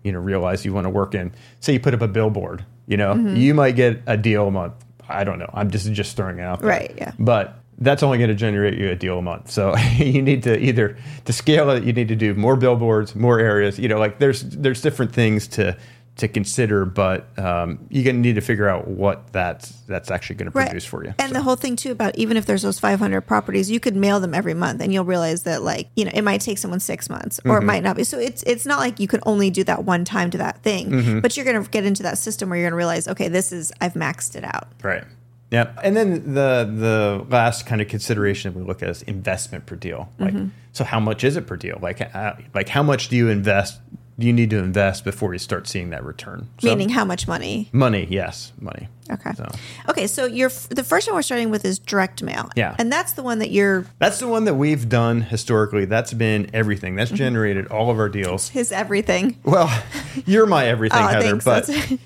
[0.03, 1.33] you know realized you want to work in.
[1.61, 3.37] Say you put up a billboard, you know, mm-hmm.
[3.37, 4.75] you might get a deal a month.
[5.09, 5.51] I don't know.
[5.53, 6.71] I'm just just throwing it out there.
[6.71, 7.13] Right, yeah.
[7.19, 9.51] But that's only going to generate you a deal a month.
[9.51, 13.39] So you need to either to scale it, you need to do more billboards, more
[13.39, 13.79] areas.
[13.79, 15.77] You know, like there's there's different things to
[16.23, 20.37] to consider, but um, you're going to need to figure out what that's that's actually
[20.37, 20.67] going to Right.
[20.69, 21.15] produce for you.
[21.19, 23.95] And So- the whole thing too about even if there's those 500 properties, you could
[23.95, 26.81] mail them every month, and you'll realize that like you know it might take someone
[26.81, 27.63] six months, or Mm-hmm.
[27.63, 28.05] it might not be.
[28.05, 30.91] So it's it's not like you can only do that one time to that thing,
[30.91, 31.19] Mm-hmm.
[31.21, 33.53] but you're going to get into that system where you're going to realize, okay, this
[33.53, 34.69] is I've maxed it out.
[34.83, 35.05] Right.
[35.51, 35.73] Yeah.
[35.85, 40.09] And then the the last kind of consideration we look at is investment per deal.
[40.19, 40.47] Like, Mm-hmm.
[40.73, 41.79] so how much is it per deal?
[41.83, 43.79] Like, uh, like how much do you invest?
[44.23, 46.49] You need to invest before you start seeing that return?
[46.61, 47.69] So, Meaning how much money?
[47.73, 48.07] money.
[48.09, 48.89] Yes, money.
[49.11, 49.33] Okay.
[49.37, 49.49] So
[49.89, 52.49] Okay, so you're the first one we're starting with is direct mail.
[52.57, 52.77] Yeah.
[52.79, 55.85] and that's the one that you're that's the one that we've done historically.
[55.87, 56.93] That's been everything.
[56.93, 56.99] Mm-hmm.
[56.99, 58.49] That's generated all of our deals.
[58.51, 59.39] his everything.
[59.45, 59.69] Well,
[60.27, 61.29] you're my everything, Oh, Heather.
[61.31, 61.45] thanks.
[61.45, 61.97] But That's- uh,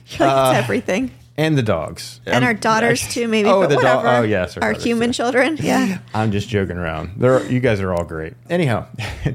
[0.56, 1.10] it's everything.
[1.36, 3.48] and the dogs And our Um, daughters I- too, maybe.
[3.48, 4.08] Oh, the whatever.
[4.08, 5.16] Oh, yes, our daughters, human too.
[5.18, 5.58] children.
[5.60, 5.98] Yeah.
[6.14, 7.10] I'm just joking around.
[7.18, 8.32] They're, you guys are all great.
[8.48, 8.86] Anyhow,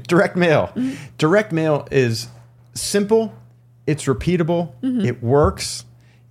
[0.08, 0.72] direct mail.
[0.74, 0.94] Mm-hmm.
[1.16, 2.26] Direct mail is
[2.74, 3.32] simple,
[3.86, 5.00] it's repeatable, Mm-hmm.
[5.06, 5.84] it works,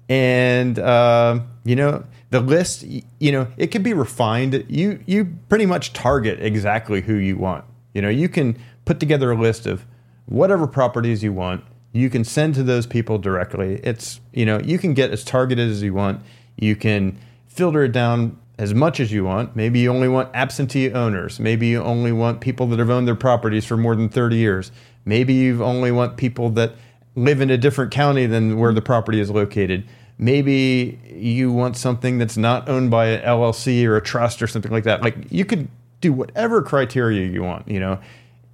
[0.10, 2.84] and um, you know the list.
[3.20, 4.66] You know it can be refined.
[4.68, 7.66] You you pretty much target exactly who you want.
[7.94, 9.86] You know you can put together a list of
[10.26, 11.64] whatever properties you want.
[11.94, 13.80] You can send to those people directly.
[13.84, 16.22] It's you know you can get as targeted as you want.
[16.58, 19.56] You can filter it down as much as you want.
[19.56, 21.40] Maybe you only want absentee owners.
[21.40, 24.72] Maybe you only want people that have owned their properties for more than 30 years.
[25.06, 26.74] Maybe you only want people that
[27.16, 29.86] live in a different county than where the property is located.
[30.18, 34.72] Maybe you want something that's not owned by an LLC or a trust or something
[34.72, 35.02] like that.
[35.02, 35.68] Like you could
[36.00, 38.00] do whatever criteria you want, you know,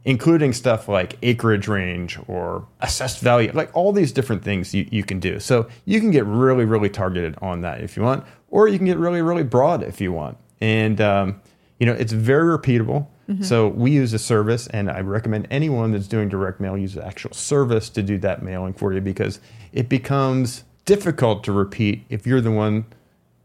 [0.05, 5.03] including stuff like acreage range or assessed value, like all these different things you, you
[5.03, 5.39] can do.
[5.39, 8.85] So you can get really, really targeted on that if you want, or you can
[8.85, 10.37] get really, really broad if you want.
[10.61, 11.41] And, um,
[11.79, 13.07] you know, it's very repeatable.
[13.41, 17.05] So we use a service, and I recommend anyone that's doing direct mail use the
[17.05, 19.41] actual service to do that mailing for you because
[19.73, 22.85] it becomes difficult to repeat if you're the one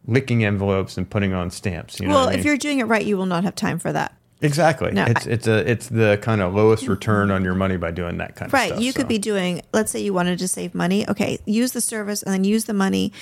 [0.06, 1.98] licking envelopes and putting on stamps.
[1.98, 2.46] You know well, if mean?
[2.46, 4.16] you're doing it right, you will not have time for that.
[4.40, 4.90] Exactly.
[4.90, 7.92] No, it's I- it's a it's the kind of lowest return on your money by
[7.92, 8.70] doing that kind of stuff.
[8.72, 8.80] Right.
[8.80, 11.08] you could be doing, let's say you wanted to save money.
[11.08, 11.38] Okay.
[11.46, 13.12] Use the service and then use the money.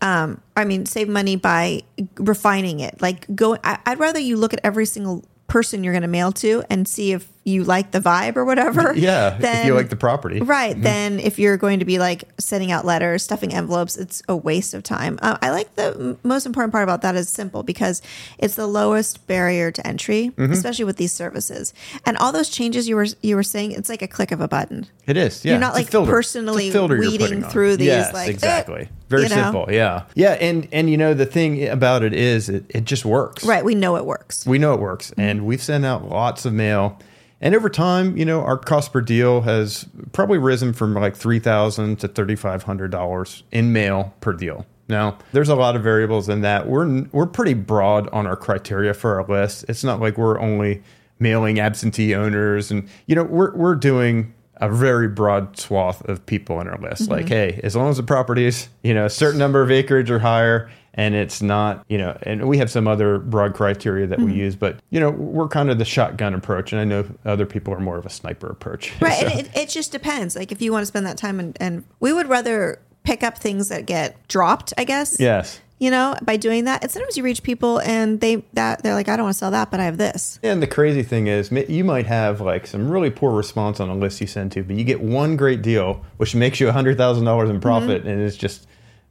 [0.00, 1.82] Um, I mean, save money by
[2.16, 3.02] refining it.
[3.02, 6.32] Like go, I, I'd rather you look at every single person you're going to mail
[6.32, 8.92] to and see if you like the vibe or whatever.
[9.00, 10.40] Yeah, if then- you like the property.
[10.40, 10.80] Right.
[10.80, 14.74] Then if you're going to be like sending out letters, stuffing envelopes, it's a waste
[14.74, 15.18] of time.
[15.22, 18.02] Uh, I like the m- most important part about that is simple because
[18.38, 20.52] it's the lowest barrier to entry, Mm-hmm.
[20.52, 21.72] especially with these services.
[22.04, 24.48] And all those changes you were you were saying, it's like a click of a
[24.48, 24.86] button.
[25.06, 25.42] It is.
[25.44, 28.28] Yeah, You're not, It's like, personally It's a filter you're weeding through these, Yes, like,
[28.28, 28.88] eh, exactly.
[29.08, 29.34] Very you know?
[29.36, 29.66] simple.
[29.70, 33.44] Yeah, yeah, and and you know the thing about it is it, it just works.
[33.44, 33.64] Right.
[33.64, 34.46] We know it works.
[34.46, 36.98] We know it works, and we've sent out lots of mail.
[37.40, 41.98] And over time, you know, our cost per deal has probably risen from like 3,000
[42.00, 44.66] to thirty five hundred dollars in mail per deal.
[44.88, 46.68] Now, there's a lot of variables in that.
[46.68, 49.64] We're we're pretty broad on our criteria for our list.
[49.68, 50.82] It's not like we're only
[51.18, 56.60] mailing absentee owners, and you know, we're we're doing a very broad swath of people
[56.60, 57.02] in our list.
[57.02, 57.12] Mm-hmm.
[57.12, 60.10] Like, hey, as long as the property is, you know, a certain number of acreage
[60.10, 64.18] or higher, and it's not, you know, and we have some other broad criteria that
[64.20, 67.46] we use, but you know, we're kind of the shotgun approach, and I know other
[67.46, 68.92] people are more of a sniper approach.
[69.00, 69.18] Right.
[69.20, 70.34] So- And it, it just depends.
[70.36, 73.38] Like if you want to spend that time and, and we would rather pick up
[73.38, 75.18] things that get dropped, I guess.
[75.20, 75.60] yes.
[75.82, 76.82] You know, by doing that.
[76.82, 79.50] And sometimes you reach people and they that they're like, I don't want to sell
[79.52, 80.38] that, but I have this.
[80.42, 83.94] And the crazy thing is, you might have like some really poor response on a
[83.94, 87.24] list you send to, but you get one great deal, which makes you hundred thousand
[87.24, 88.66] dollars in profit, and it's just,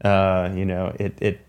[0.06, 1.39] uh, you know, it it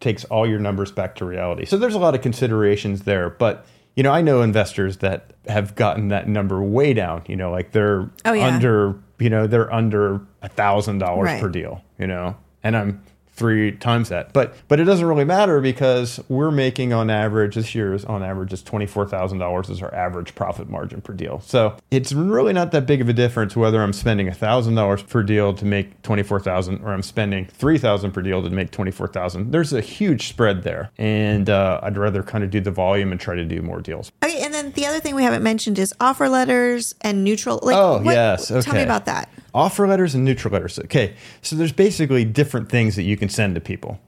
[0.00, 1.64] takes all your numbers back to reality.
[1.66, 5.74] So there's a lot of considerations there, but you know, I know investors that have
[5.74, 7.22] gotten that number way down.
[7.26, 8.46] You know, like they're Oh, yeah.
[8.46, 11.82] under, you know, they're under a thousand dollars per deal.
[11.98, 13.02] You know, and I'm
[13.40, 14.32] three times that.
[14.34, 18.22] But but it doesn't really matter because we're making on average this year is on
[18.22, 21.40] average is twenty four thousand dollars is our average profit margin per deal.
[21.40, 25.22] So it's really not that big of a difference whether I'm spending thousand dollars per
[25.22, 28.70] deal to make twenty four thousand or I'm spending three thousand per deal to make
[28.72, 29.50] twenty four thousand.
[29.52, 33.18] There's a huge spread there, and uh, I'd rather kind of do the volume and
[33.20, 34.12] try to do more deals.
[34.22, 37.58] Okay, and then the other thing we haven't mentioned is offer letters and neutral.
[37.62, 39.30] Like, Oh, what- yes, Tell me about that.
[39.54, 40.78] Offer letters and neutral letters.
[40.78, 44.00] Okay, so there's basically different things that you can send to people.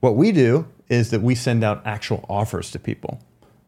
[0.00, 3.20] What we do is that we send out actual offers to people.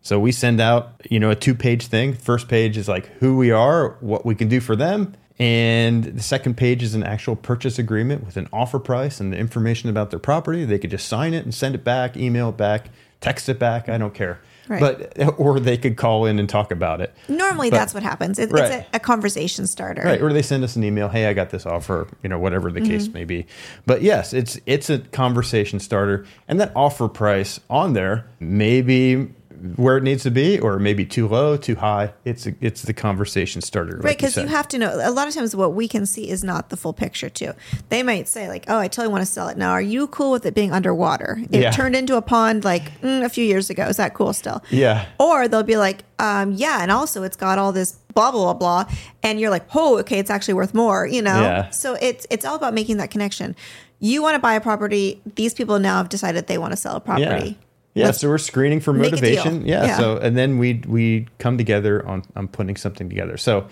[0.02, 2.12] So we send out, you know, a two-page thing.
[2.12, 6.22] First page is like who we are, what we can do for them, and the
[6.22, 10.10] second page is an actual purchase agreement with an offer price and the information about
[10.10, 10.64] their property.
[10.64, 13.88] They could just sign it and send it back, email it back, text it back.
[13.88, 14.40] I don't care.
[14.68, 14.80] Right.
[14.80, 17.14] But or they could call in and talk about it.
[17.28, 18.38] Normally, But- that's what happens.
[18.38, 18.64] It, Right.
[18.72, 20.02] It's a, a conversation starter.
[20.02, 22.70] Right, or they send us an email, "Hey, I got this offer," you know, whatever
[22.72, 23.12] the case Mm-hmm.
[23.12, 23.46] may be.
[23.86, 29.28] But yes, it's it's a conversation starter, and that offer price on there may be
[29.76, 32.12] where it needs to be, or maybe too low, too high.
[32.24, 35.00] It's a, it's the conversation starter, Right, like because you, have to know.
[35.02, 37.28] A lot of times, what we can see is not the full picture.
[37.28, 37.52] Too,
[37.88, 39.70] they might say like, "Oh, I totally want to sell it now.
[39.70, 41.38] Are you cool with it being underwater?
[41.50, 41.70] It Yeah.
[41.70, 43.86] turned into a pond like mm, a few years ago.
[43.86, 45.06] Is that cool still?" Yeah.
[45.18, 48.84] Or they'll be like, um, "Yeah, and also it's got all this blah blah blah
[48.84, 51.40] blah," and you're like, "Oh, okay, it's actually worth more." You know.
[51.40, 51.70] Yeah.
[51.70, 53.56] So it's it's all about making that connection.
[54.00, 55.22] You want to buy a property.
[55.36, 57.28] These people now have decided they want to sell a yeah.
[57.28, 57.58] property.
[57.94, 59.36] Yeah, Let's so we're screening for make a deal.
[59.36, 59.66] motivation.
[59.66, 59.96] Yeah, Yeah.
[59.96, 63.36] So and then we we come together on on putting something together.
[63.36, 63.68] So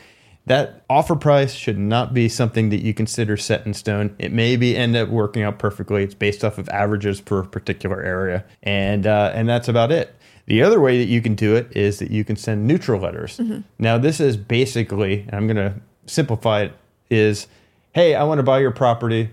[0.46, 4.14] that offer price should not be something that you consider set in stone.
[4.18, 6.02] It may be end up working out perfectly.
[6.02, 10.14] It's based off of averages per particular area, and uh, and that's about it.
[10.46, 13.40] The other way that you can do it is that you can send neutral letters.
[13.78, 15.74] Now this is basically, and I'm going to
[16.06, 16.72] simplify it,
[17.10, 17.46] is
[17.94, 19.30] hey, I want to buy your property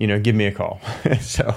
[0.00, 0.80] you know, give me a call.
[1.20, 1.54] so,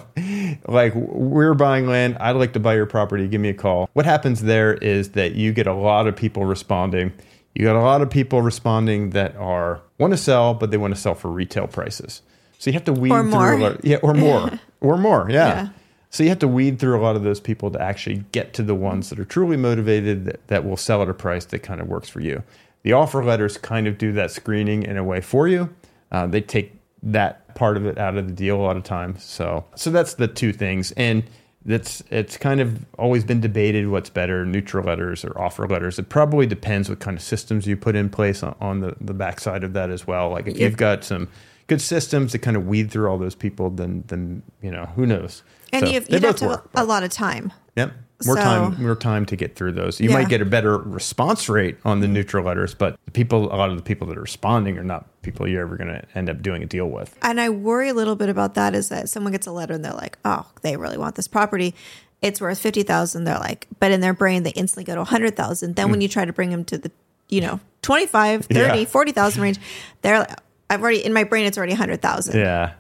[0.68, 2.18] like, we're buying land.
[2.20, 3.28] I'd like to buy your property.
[3.28, 3.90] Give me a call.
[3.94, 7.14] What happens there is that you get a lot of people responding.
[7.56, 10.94] You got a lot of people responding that are want to sell, but they want
[10.94, 12.22] to sell for retail prices.
[12.60, 13.54] So you have to weed Or through more.
[13.54, 13.86] a lot.
[13.86, 15.28] Yeah, or more, or more.
[15.30, 15.36] Yeah.
[15.48, 15.70] Yeah.
[16.10, 18.64] So you have to weed through a lot of those people to actually get to
[18.64, 21.82] the ones that are truly motivated that, that will sell at a price that kind
[21.82, 22.44] of works for you.
[22.84, 25.74] The offer letters kind of do that screening in a way for you.
[26.12, 26.74] Uh, they take
[27.06, 29.24] that part of it out of the deal a lot of times.
[29.24, 30.92] So so that's the two things.
[30.94, 31.24] And
[31.66, 36.00] that's it's kind of always been debated what's better, neutral letters or offer letters.
[36.00, 39.14] It probably depends what kind of systems you put in place on, on the, the
[39.14, 40.30] backside of that as well.
[40.30, 40.68] Like if Yeah.
[40.68, 41.30] you've got some
[41.68, 45.06] good systems to kind of weed through all those people, then then you know, who
[45.06, 45.44] knows.
[45.72, 47.52] And So you've, you'd have to work, have a lot of time.
[47.76, 47.94] Yep.
[48.26, 50.00] More So- time, more time to get through those.
[50.00, 50.16] You Yeah.
[50.18, 53.70] might get a better response rate on the neutral letters, but the people, a lot
[53.70, 56.42] of the people that are responding are not people you're ever going to end up
[56.42, 57.16] doing a deal with.
[57.22, 59.84] And I worry a little bit about that is that someone gets a letter and
[59.84, 61.74] they're like, oh, they really want this property.
[62.22, 65.76] it's worth 50,000, they're like, but in their brain, they instantly go to 100,000.
[65.76, 66.90] Then when you try to bring them to the,
[67.28, 68.80] you know, 25, 30, Mm.
[68.80, 68.86] Yeah.
[68.86, 69.60] 40,000 range,
[70.04, 70.32] they're like,
[70.70, 72.40] I've already, in my brain, it's already 100,000.
[72.40, 72.72] Yeah.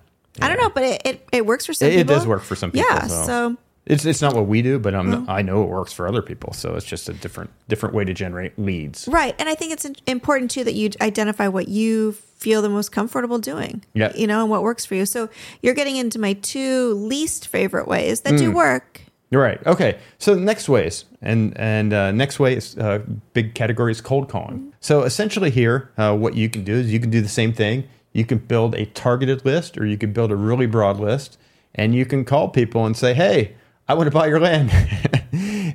[0.41, 2.15] I don't know, but it, it, it works for some It, it people.
[2.15, 2.87] does work for some people.
[2.89, 3.05] Yeah.
[3.07, 3.25] so.
[3.25, 6.21] So, It's it's not what we do, but I'm, I know it works for other
[6.21, 6.53] people.
[6.53, 9.07] So it's just a different different way to generate leads.
[9.09, 9.35] right.
[9.37, 13.39] And I think it's important too that you identify what you feel the most comfortable
[13.39, 13.83] doing.
[13.93, 14.13] Yeah.
[14.15, 15.05] You know, and what works for you.
[15.05, 15.29] So
[15.61, 18.37] you're getting into my two least favorite ways that Mm.
[18.37, 19.01] do work.
[19.31, 19.59] Right.
[19.65, 19.97] Okay.
[20.19, 22.99] So next ways, and and uh, next way is uh,
[23.33, 24.71] big category is cold calling.
[24.79, 27.85] So essentially, here, uh, what you can do is you can do the same thing.
[28.13, 31.39] You can build a targeted list, or you can build a really broad list,
[31.73, 33.53] and you can call people and say, "Hey,
[33.87, 34.71] I want to buy your land."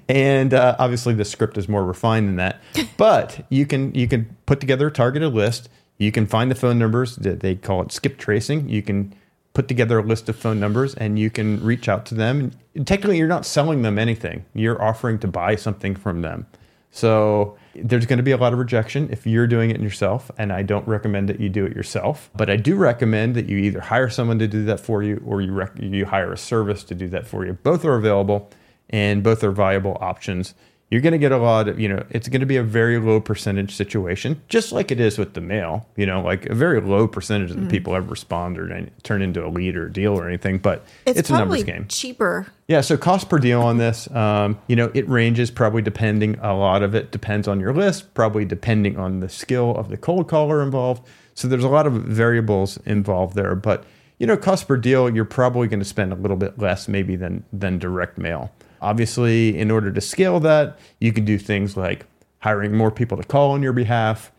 [0.09, 2.61] and uh, obviously, the script is more refined than that,
[2.97, 5.69] but you can you can put together a targeted list.
[5.99, 7.17] You can find the phone numbers.
[7.17, 8.69] that They call it skip tracing.
[8.69, 9.15] You can
[9.59, 12.53] put together a list of phone numbers and you can reach out to them.
[12.77, 16.47] And technically, you're not selling them anything, you're offering to buy something from them.
[16.93, 20.31] So there's going to be a lot of rejection if you're doing it yourself.
[20.39, 22.31] And I don't recommend that you do it yourself.
[22.35, 25.41] But I do recommend that you either hire someone to do that for you or
[25.41, 27.55] you, rec- you hire a service to do that for you.
[27.55, 28.51] Both are available
[28.91, 30.55] and both are viable options.
[30.91, 32.99] You're going to get a lot of, you know, it's going to be a very
[32.99, 35.87] low percentage situation, just like it is with the mail.
[35.97, 39.45] You know, like a very low percentage of the people ever respond or turn into
[39.45, 40.59] a lead or a deal or anything.
[40.59, 41.87] But It's, it's, a numbers game.
[41.89, 42.47] cheaper.
[42.69, 46.39] Yeah, so cost per deal on this, um, you know, it ranges probably depending.
[46.41, 49.97] A lot of it depends on your list, probably depending on the skill of the
[49.99, 51.07] cold caller involved.
[51.35, 53.85] So there's a lot of variables involved there, but
[54.19, 57.15] you know, cost per deal, you're probably going to spend a little bit less maybe
[57.15, 58.53] than than direct mail.
[58.81, 62.07] Obviously, in order to scale that, you can do things like
[62.41, 64.31] hiring more people to call on your behalf,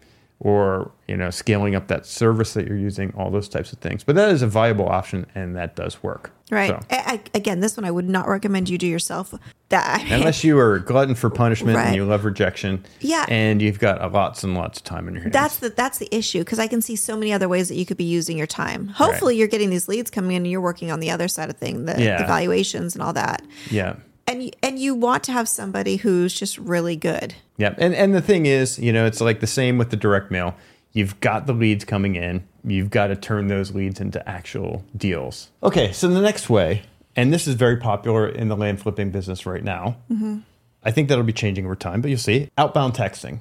[0.41, 4.03] or you know, scaling up that service that you're using, all those types of things.
[4.05, 6.31] But that is a viable option, and that does work.
[6.49, 6.69] Right.
[6.69, 6.79] So.
[6.89, 9.33] I, I, again, this one I would not recommend you do yourself.
[9.67, 11.87] That Unless you are a glutton for punishment Right.
[11.87, 13.25] and you love rejection, Yeah.
[13.27, 15.33] and you've got a lots and lots of time in your hands.
[15.33, 17.85] that's the that's the issue because I can see so many other ways that you
[17.85, 18.87] could be using your time.
[18.87, 21.57] Hopefully, you're getting these leads coming in, and you're working on the other side of
[21.57, 22.21] thing, the, Yeah.
[22.21, 23.41] the valuations and all that.
[23.69, 23.95] yeah,
[24.29, 27.33] And you, and you want to have somebody who's just really good.
[27.57, 27.73] yeah.
[27.79, 30.55] And and the thing is, you know, it's like the same with the direct mail.
[30.93, 32.47] You've got the leads coming in.
[32.63, 35.49] You've got to turn those leads into actual deals.
[35.63, 36.83] Okay, so the next way,
[37.15, 39.97] and this is very popular in the land flipping business right now.
[40.11, 40.39] Mm-hmm.
[40.83, 42.49] I think that'll be changing over time, but you'll see.
[42.57, 43.39] Outbound texting.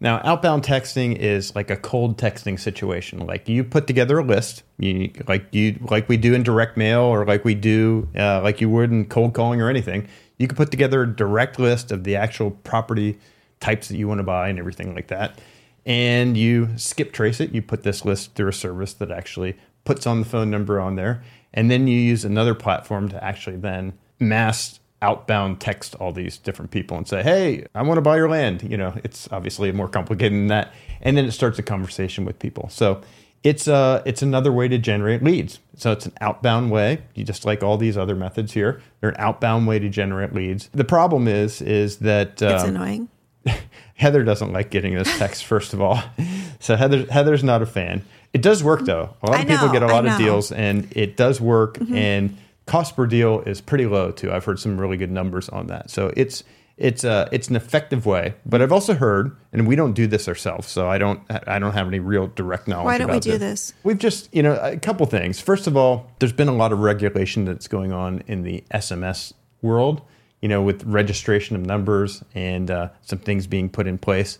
[0.00, 3.26] Now, outbound texting is like a cold texting situation.
[3.26, 7.00] Like you put together a list, you like you like we do in direct mail,
[7.00, 10.08] or like we do uh, like you would in cold calling or anything.
[10.38, 13.18] You could put together a direct list of the actual property
[13.58, 15.40] types that you want to buy and everything like that,
[15.84, 17.52] and you skip trace it.
[17.52, 20.94] You put this list through a service that actually puts on the phone number on
[20.94, 26.38] there, and then you use another platform to actually then mass outbound text all these
[26.38, 29.70] different people and say, "Hey, I want to buy your land." You know, it's obviously
[29.72, 32.68] more complicated than that, and then it starts a conversation with people.
[32.70, 33.00] So
[33.44, 35.60] it's uh it's another way to generate leads.
[35.76, 37.02] So it's an outbound way.
[37.14, 38.82] You just like all these other methods here.
[39.00, 40.68] They're an outbound way to generate leads.
[40.72, 43.08] The problem is is that It's um, annoying.
[43.94, 46.02] Heather doesn't like getting this text, first of all.
[46.60, 48.04] So Heather Heather's not a fan.
[48.32, 49.14] It does work though.
[49.22, 50.12] A lot of people get a lot of.
[50.14, 50.24] Mm-hmm.
[50.24, 52.36] deals and it does work and
[52.68, 54.30] cost per deal is pretty low too.
[54.30, 55.90] I've heard some really good numbers on that.
[55.90, 56.44] So it's
[56.76, 58.34] it's uh it's an effective way.
[58.46, 61.72] But I've also heard, and we don't do this ourselves, so I don't I don't
[61.72, 62.84] have any real direct knowledge.
[62.84, 63.74] Why don't we do this?
[63.82, 65.40] We've just, you know, a couple things.
[65.40, 69.32] First of all, there's been a lot of regulation that's going on in the SMS
[69.60, 70.02] world,
[70.40, 74.38] you know, with registration of numbers and uh, some things being put in place.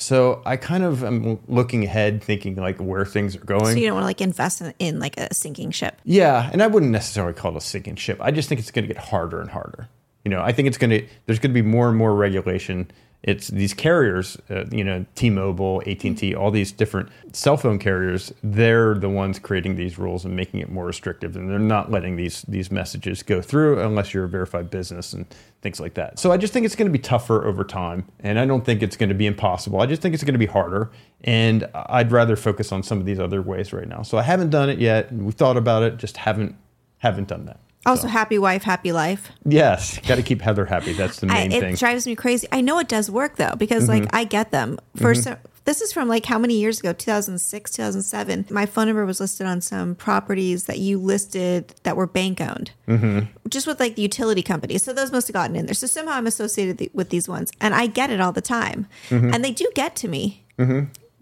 [0.00, 3.66] So I kind of am looking ahead, thinking like where things are going.
[3.66, 6.00] So you don't want to like invest in, in like a sinking ship.
[6.04, 8.18] Yeah, and I wouldn't necessarily call it a sinking ship.
[8.20, 9.88] I just think it's going to get harder and harder.
[10.24, 12.90] You know, I think it's going to there's going to be more and more regulation.
[13.22, 18.32] It's these carriers, uh, you know, T-Mobile, AT&T, all these different cell phone carriers.
[18.42, 22.16] They're the ones creating these rules and making it more restrictive, and they're not letting
[22.16, 25.26] these these messages go through unless you're a verified business and
[25.60, 26.18] things like that.
[26.18, 28.82] So I just think it's going to be tougher over time, and I don't think
[28.82, 29.82] it's going to be impossible.
[29.82, 30.90] I just think it's going to be harder,
[31.22, 34.00] and I'd rather focus on some of these other ways right now.
[34.00, 35.12] So I haven't done it yet.
[35.12, 36.56] We've thought about it, just haven't
[36.98, 37.60] haven't done that.
[37.86, 39.30] Also, So, happy wife, happy life.
[39.44, 40.92] yes, got to keep Heather happy.
[40.92, 41.72] That's the I, main it thing.
[41.74, 42.46] It drives me crazy.
[42.52, 44.04] I know it does work though because Mm-hmm.
[44.04, 44.78] like I get them.
[44.98, 46.92] 1st this is from like how many years ago?
[46.94, 48.46] 2006, 2007.
[48.50, 52.72] My phone number was listed on some properties that you listed that were bank owned,
[52.88, 53.26] mm-hmm.
[53.48, 54.82] just with like the utility companies.
[54.82, 55.74] So those must have gotten in there.
[55.74, 58.86] So somehow I'm associated th- with these ones, and I get it all the time,
[59.10, 59.34] Mm-hmm.
[59.34, 60.44] and they do get to me,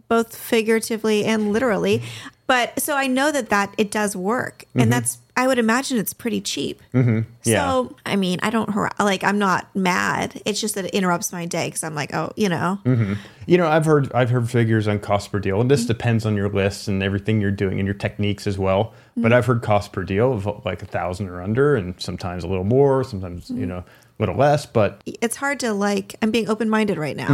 [0.08, 2.02] both figuratively and literally.
[2.46, 4.80] But so I know that that it does work, Mm-hmm.
[4.80, 6.82] and that's I would imagine it's pretty cheap.
[6.92, 7.20] Mm-hmm.
[7.44, 7.70] Yeah.
[7.70, 9.22] So, I mean, I don't har- like.
[9.24, 10.42] I'm not mad.
[10.44, 13.14] It's just that it interrupts my day because I'm like, oh, you know, Mm-hmm.
[13.46, 15.76] You know, I've heard I've heard figures on cost per deal, and Mm-hmm.
[15.76, 18.86] this depends on your list and everything you're doing and your techniques as well.
[18.86, 19.22] Mm-hmm.
[19.22, 22.48] But I've heard cost per deal of like a thousand or under, and sometimes a
[22.48, 23.60] little more, sometimes Mm-hmm.
[23.60, 23.84] you know a
[24.18, 24.66] little less.
[24.66, 26.16] But it's hard to like.
[26.20, 27.28] I'm being open minded right now.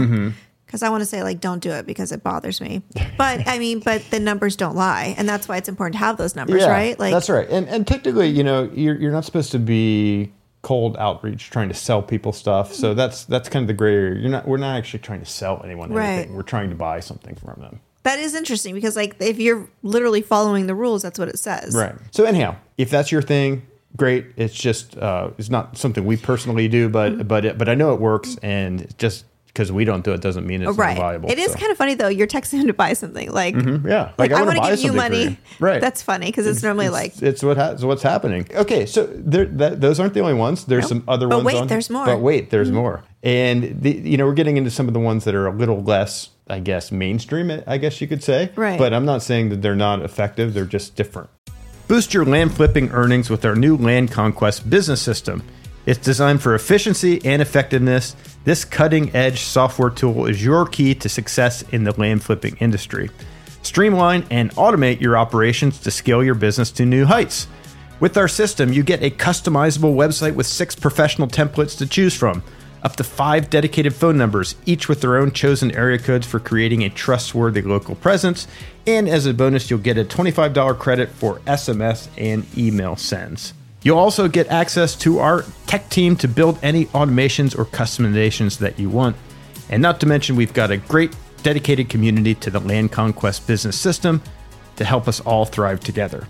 [0.74, 0.78] Mm-hmm.
[0.78, 2.82] Because I want to say like don't do it because it bothers me,
[3.16, 6.16] but I mean, but the numbers don't lie, and that's why it's important to have
[6.16, 6.98] those numbers, right?
[6.98, 7.48] Like that's right.
[7.48, 11.74] And and technically, you know, you're you're not supposed to be cold outreach trying to
[11.74, 12.72] sell people stuff.
[12.74, 14.20] So that's that's kind of the gray area.
[14.20, 16.30] You're not we're not actually trying to sell anyone anything.
[16.30, 16.36] Right.
[16.36, 17.80] We're trying to buy something from them.
[18.02, 21.74] that is interesting because like if you're literally following the rules, that's what it says.
[21.74, 21.94] Right.
[22.10, 23.66] So anyhow, if that's your thing,
[23.96, 24.26] great.
[24.36, 27.28] It's just uh, it's not something we personally do, but Mm-hmm.
[27.28, 30.44] but it, but I know it works, and just because we don't do it doesn't
[30.46, 30.96] mean it's Right.
[30.96, 31.30] not valuable.
[31.30, 31.58] It is so.
[31.58, 32.08] kind of funny though.
[32.08, 34.10] You're texting him to buy something like, yeah.
[34.18, 35.38] like, I, wanna want to give you money.
[35.60, 35.80] Right.
[35.80, 38.48] That's funny because it's, normally like it's, it's what ha- it's what's happening.
[38.52, 40.64] Okay, so there, that, those aren't the only ones.
[40.64, 40.88] There's Nope.
[40.88, 41.46] some other But ones.
[41.46, 42.04] wait, on- there's more.
[42.04, 42.14] Mm-hmm.
[42.16, 43.04] But wait, there's more.
[43.22, 45.82] And the, you know, we're getting into some of the ones that are a little
[45.82, 47.62] less, I guess, mainstream.
[47.66, 48.50] I guess you could say.
[48.56, 48.78] Right.
[48.78, 50.52] But I'm not saying that they're not effective.
[50.52, 51.30] They're just different.
[51.86, 55.42] Boost your land flipping earnings with our new Land Conquest business system.
[55.86, 58.16] It's designed for efficiency and effectiveness.
[58.44, 63.10] This cutting edge software tool is your key to success in the land flipping industry.
[63.62, 67.48] Streamline and automate your operations to scale your business to new heights.
[68.00, 72.42] With our system, you get a customizable website with six professional templates to choose from,
[72.82, 76.82] up to five dedicated phone numbers, each with their own chosen area codes for creating
[76.82, 78.46] a trustworthy local presence.
[78.86, 83.54] And as a bonus, you'll get a $25 credit for SMS and email sends.
[83.84, 88.78] You'll also get access to our tech team to build any automations or customizations that
[88.78, 89.14] you want.
[89.68, 93.78] And not to mention, we've got a great dedicated community to the Land Conquest business
[93.78, 94.22] system
[94.76, 96.26] to help us all thrive together.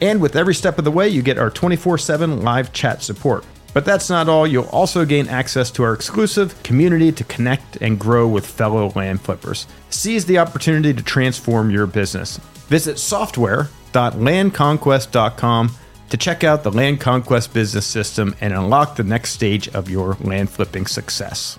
[0.00, 3.44] And with every step of the way, you get our 24 7 live chat support.
[3.74, 4.46] But that's not all.
[4.46, 9.20] You'll also gain access to our exclusive community to connect and grow with fellow land
[9.20, 9.66] flippers.
[9.90, 12.38] Seize the opportunity to transform your business.
[12.68, 15.70] Visit software.landconquest.com
[16.14, 20.16] to check out the Land Conquest business system and unlock the next stage of your
[20.20, 21.58] land flipping success.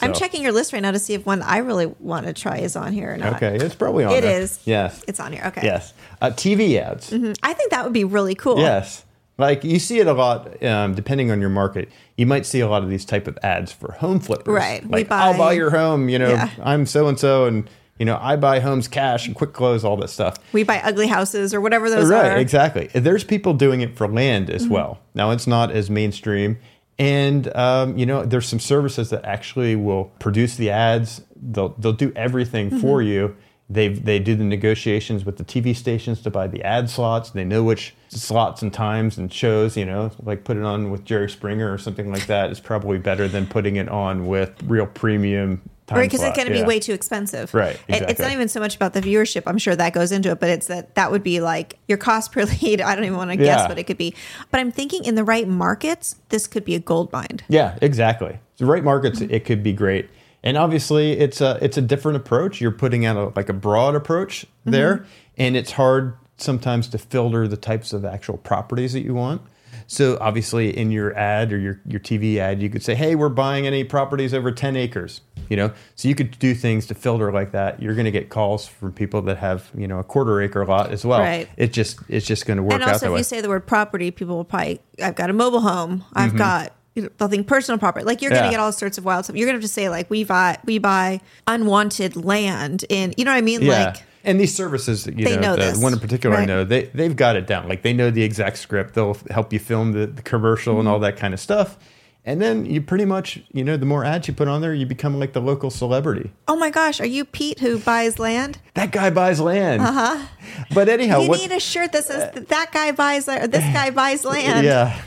[0.00, 2.58] I'm checking your list right now to see if one I really want to try
[2.58, 3.34] is on here or not.
[3.42, 4.40] Okay, it's probably on It there.
[4.40, 4.60] is.
[4.64, 5.04] Yes.
[5.08, 5.42] It's on here.
[5.46, 5.62] Okay.
[5.64, 5.92] Yes.
[6.22, 7.12] Uh, TV ads.
[7.42, 8.58] I think that would be really cool.
[8.60, 9.04] Yes.
[9.38, 11.90] Like you see it a lot, um, depending on your market.
[12.16, 14.54] You might see a lot of these type of ads for home flippers.
[14.54, 14.84] Right.
[14.84, 16.08] We Like, buy- I'll buy your home.
[16.08, 16.50] You know, Yeah.
[16.62, 17.68] I'm so and so, and
[18.00, 20.38] you know, I buy homes cash and quick close, all that stuff.
[20.54, 22.24] We buy ugly houses or whatever those right.
[22.24, 22.30] are.
[22.30, 22.40] Mm-hmm.
[22.40, 22.86] Exactly.
[22.94, 24.98] There's people doing it for land as well.
[25.14, 26.58] Now it's not as mainstream,
[26.98, 31.20] and um, you know, there's some services that actually will produce the ads.
[31.36, 32.80] They'll they'll do everything Mm-hmm.
[32.80, 33.36] for you.
[33.68, 37.30] They they do the negotiations with the TV stations to buy the ad slots.
[37.30, 39.76] They know which slots and times and shows.
[39.76, 42.98] You know, like put it on with Jerry Springer or something like that is probably
[42.98, 45.60] better than putting it on with real premium.
[45.90, 47.52] Right, because it's going to be way too expensive.
[47.52, 49.42] Right, It- it's not even so much about the viewership.
[49.46, 52.32] I'm sure that goes into it, but it's that that would be like your cost
[52.32, 52.80] per lead.
[52.80, 54.14] I don't even want to guess what it could be.
[54.50, 57.40] But I'm thinking in the right markets, this could be a gold mine.
[57.48, 58.38] Yeah, exactly.
[58.58, 59.32] The right markets, mm-hmm.
[59.32, 60.10] it could be great.
[60.42, 62.60] And obviously, it's a it's a different approach.
[62.60, 65.04] You're putting out a, like a broad approach there, mm-hmm.
[65.36, 69.42] and it's hard sometimes to filter the types of actual properties that you want.
[69.90, 73.28] So obviously, in your ad or your your TV ad, you could say, "Hey, we're
[73.28, 77.32] buying any properties over 10 acres." You know, so you could do things to filter
[77.32, 77.82] like that.
[77.82, 80.92] You're going to get calls from people that have you know a quarter acre lot
[80.92, 81.18] as well.
[81.18, 81.48] Right.
[81.56, 83.18] It just it's just going to work and out also, if way.
[83.18, 86.18] you say the word property, people will probably, I've got a mobile home, Mm-hmm.
[86.18, 88.06] I've got, you know, they'll personal property.
[88.06, 89.34] Like you're gonna get all sorts of wild stuff.
[89.34, 93.24] You're going to have to say like we buy we buy unwanted land in, you
[93.24, 93.62] know what I mean?
[93.62, 93.86] Yeah.
[93.86, 96.84] Like and these services, you They know, know the one in particular I know, they
[96.84, 97.68] they've got it down.
[97.68, 98.94] Like they know the exact script.
[98.94, 101.02] They'll help you film the, the commercial and all Mm-hmm.
[101.04, 101.78] that kind of stuff.
[102.22, 104.84] And then you pretty much, you know, the more ads you put on there, you
[104.84, 106.30] become like the local celebrity.
[106.48, 108.58] oh my gosh, are you Pete who buys land?
[108.74, 109.80] That guy buys land.
[109.80, 110.26] Uh-huh.
[110.74, 113.64] But anyhow, You what, need a shirt that says that, that guy buys or this
[113.72, 114.66] guy buys land.
[114.66, 115.00] Yeah.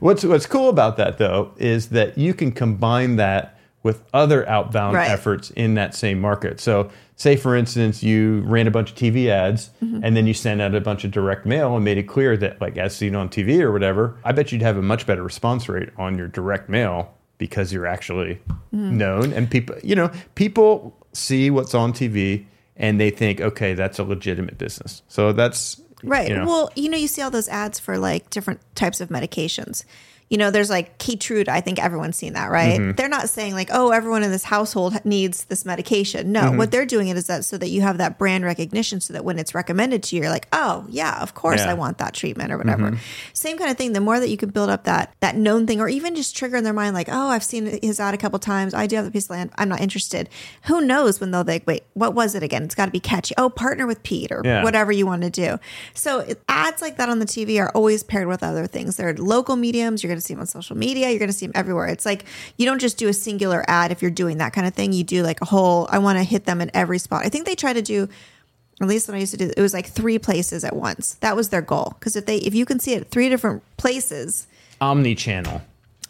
[0.00, 4.94] What's what's cool about that though is that you can combine that with other outbound
[4.96, 5.10] Right.
[5.10, 6.60] efforts in that same market.
[6.60, 10.04] So, say for instance, you ran a bunch of TV ads Mm-hmm.
[10.04, 12.60] and then you sent out a bunch of direct mail and made it clear that
[12.60, 15.68] like as seen on TV or whatever, I bet you'd have a much better response
[15.68, 18.38] rate on your direct mail because you're actually
[18.74, 18.98] Mm-hmm.
[18.98, 22.44] known and people, you know, people see what's on TV
[22.76, 25.02] and they think, okay, that's a legitimate business.
[25.08, 26.28] So that's Right.
[26.30, 29.08] You know, Well, you know, you see all those ads for like different types of
[29.10, 29.84] medications.
[30.30, 31.48] You know, there's like Keytruda.
[31.48, 32.78] I think everyone's seen that, right?
[32.80, 32.92] Mm-hmm.
[32.92, 36.30] They're not saying like, oh, everyone in this household needs this medication.
[36.30, 36.56] No, mm-hmm.
[36.56, 39.24] what they're doing it is that so that you have that brand recognition, so that
[39.24, 41.72] when it's recommended to you, you're like, oh yeah, of course Yeah.
[41.72, 42.92] I want that treatment or whatever.
[42.92, 43.00] Mm-hmm.
[43.32, 43.92] Same kind of thing.
[43.92, 46.56] The more that you can build up that that known thing, or even just trigger
[46.56, 48.72] in their mind, like, oh, I've seen his ad a couple times.
[48.72, 49.50] I do have the piece of land.
[49.56, 50.28] I'm not interested.
[50.66, 52.62] Who knows when they'll like, wait, what was it again?
[52.62, 53.34] It's got to be catchy.
[53.36, 54.62] Oh, partner with Pete or Yeah.
[54.62, 55.58] whatever you want to do.
[55.94, 58.96] So ads like that on the TV are always paired with other things.
[58.96, 60.04] They're local mediums.
[60.04, 61.08] You're going to see them on social media.
[61.10, 61.86] You're going to see them everywhere.
[61.86, 62.24] It's like
[62.56, 64.92] you don't just do a singular ad if you're doing that kind of thing.
[64.92, 65.88] You do like a whole.
[65.90, 67.24] I want to hit them in every spot.
[67.24, 68.08] I think they try to do.
[68.82, 71.14] At least when I used to do, it was like three places at once.
[71.20, 71.94] That was their goal.
[71.98, 74.46] Because if they, if you can see it three different places,
[74.80, 75.60] Omni-channel.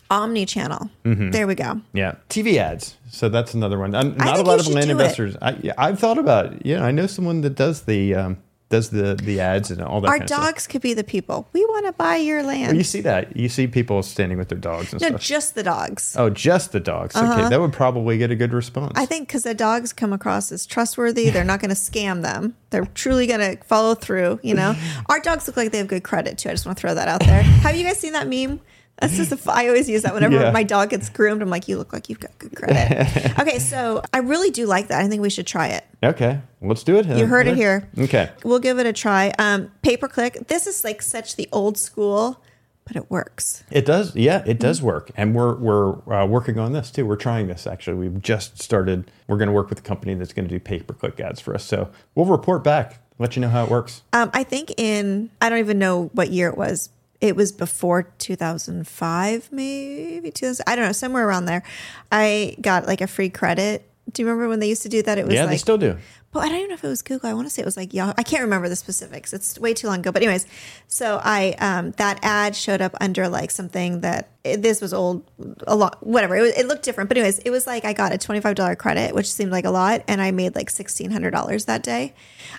[0.09, 0.89] omni-channel.
[1.05, 1.31] Mm-hmm.
[1.33, 1.81] There we go.
[1.93, 2.97] Yeah, TV ads.
[3.11, 3.95] So that's another one.
[3.97, 4.91] Um, I Not a lot of land it.
[4.93, 5.37] investors.
[5.43, 6.53] I, I've thought about.
[6.53, 6.63] It.
[6.65, 8.37] Yeah, I know someone that does the um,
[8.71, 10.09] does the the ads and all that.
[10.09, 10.45] Our kind of stuff.
[10.45, 11.49] dogs could be the people.
[11.53, 12.77] We want to buy your land.
[12.77, 13.37] You see that?
[13.37, 15.21] You see people standing with their dogs and no, stuff.
[15.21, 16.15] just the dogs.
[16.17, 17.17] oh, just the dogs.
[17.17, 17.49] Okay, uh-huh.
[17.49, 18.93] that would probably get a good response.
[18.95, 22.57] I think because the dogs come across as trustworthy, they're not going to scam them.
[22.71, 24.39] They're truly going to follow through.
[24.43, 24.77] You know,
[25.09, 26.49] our dogs look like they have good credit too.
[26.49, 27.43] I just want to throw that out there.
[27.43, 28.61] Have you guys seen that meme?
[29.01, 30.51] That's just a I always use that whenever Yeah.
[30.51, 31.43] my dog gets groomed.
[31.43, 33.39] I'm like, you look like you've got good credit.
[33.39, 35.01] okay, so I really do like that.
[35.01, 35.85] I think we should try it.
[36.03, 37.07] okay, let's do it.
[37.07, 37.89] You heard it here.
[37.99, 38.31] Okay.
[38.45, 39.33] We'll give it a try.
[39.39, 40.47] Um, pay per click.
[40.49, 42.43] This is like such the old school,
[42.85, 43.63] but it works.
[43.71, 47.07] It does, yeah, it does work, and we're we're uh, working on this too.
[47.07, 47.97] We're trying this actually.
[47.97, 49.11] We've just started.
[49.29, 51.41] We're going to work with a company that's going to do pay per click ads
[51.41, 51.65] for us.
[51.65, 54.03] So we'll report back, let you know how it works.
[54.13, 56.91] Um, I think in I don't even know what year it was.
[57.21, 60.65] It was before 2005, maybe 2000.
[60.67, 61.63] I don't know, somewhere around there.
[62.11, 63.87] I got like a free credit.
[64.13, 65.19] Do you remember when they used to do that?
[65.19, 65.99] It was yeah, like they still do.
[66.33, 67.29] but I don't even know if it was Google.
[67.29, 68.13] I want to say it was like Yahoo.
[68.17, 69.33] I can't remember the specifics.
[69.33, 70.11] It's way too long ago.
[70.11, 70.47] But anyways,
[70.89, 75.23] so I um, that ad showed up under like something that this was old
[75.67, 76.05] a lot.
[76.07, 77.09] Whatever it, was, it looked different.
[77.09, 79.65] But anyways, it was like I got a twenty five dollar credit, which seemed like
[79.65, 82.15] a lot, and I made like sixteen hundred dollars that day.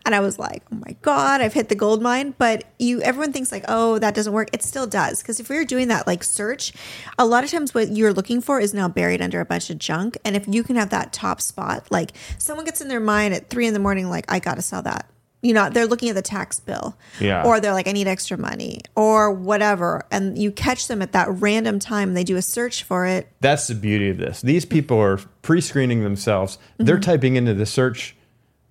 [0.06, 2.36] And I was like, oh my god, I've hit the gold mine.
[2.38, 4.50] But you, everyone thinks like, oh, that doesn't work.
[4.54, 6.74] It still does because if we are doing that like search,
[7.18, 9.80] a lot of times what you're looking for is now buried under a bunch of
[9.80, 10.18] junk.
[10.24, 13.50] And if you can have that top spot, like someone gets in their mind at
[13.50, 15.08] three in the morning, like I gotta sell that.
[15.42, 17.44] You know, they're looking at the tax bill, Yeah.
[17.44, 21.28] or they're like, I need extra money, or whatever, and you catch them at that
[21.30, 22.10] random time.
[22.10, 23.28] and They do a search for it.
[23.42, 24.42] That's the beauty of this.
[24.42, 26.58] These people are pre-screening themselves.
[26.78, 27.02] They're Mm-hmm.
[27.02, 28.16] typing into the search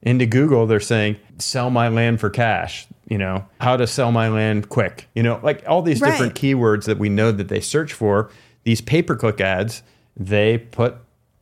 [0.03, 0.67] into Google.
[0.67, 5.09] They're saying, "Sell my land for cash." You know, how to sell my land quick.
[5.17, 8.31] You know, like all these different keywords that we know that they search for.
[8.63, 9.83] These pay-per-click ads,
[10.17, 10.95] they put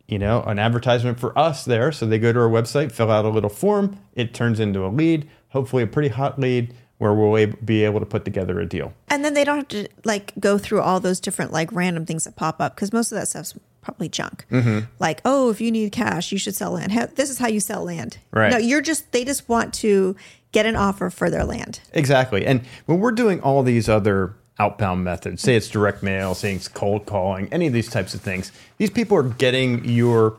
[0.08, 1.92] you know an advertisement for us there.
[1.92, 3.98] So they go to our website, fill out a little form.
[4.14, 5.28] It turns into a lead.
[5.50, 8.92] Hopefully, a pretty hot lead where we'll be able to put together a deal.
[9.08, 12.24] And then they don't have to like go through all those different like random things
[12.24, 14.44] that pop up because most of that stuff's probably junk.
[14.50, 14.86] Mm-hmm.
[14.98, 16.92] Like, oh, if you need cash, you should sell land.
[17.14, 18.18] This is how you sell land.
[18.32, 18.50] Right.
[18.50, 20.16] No, you're just they just want to
[20.52, 21.80] get an offer for their land.
[21.92, 22.44] Exactly.
[22.44, 26.68] And when we're doing all these other outbound methods, say it's direct mail, say it's
[26.68, 30.36] cold calling, any of these types of things, these people are getting your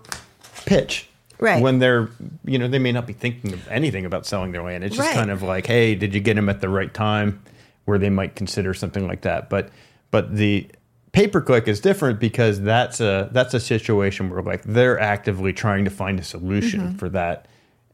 [0.66, 1.08] pitch.
[1.40, 1.62] Right.
[1.62, 2.10] When they're,
[2.44, 4.84] you know, they may not be thinking of anything about selling their land.
[4.84, 5.16] It's just Right.
[5.16, 7.42] kind of like, hey, did you get them at the right time
[7.86, 9.50] where they might consider something like that?
[9.50, 9.70] But,
[10.12, 10.68] but the
[11.14, 15.54] pay per click is different because that's a that's a situation where like they're actively
[15.54, 17.48] trying to find a solution for that.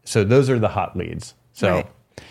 [0.05, 1.33] So those are the hot leads.
[1.53, 1.75] So Mm-hmm.
[1.75, 1.87] Right.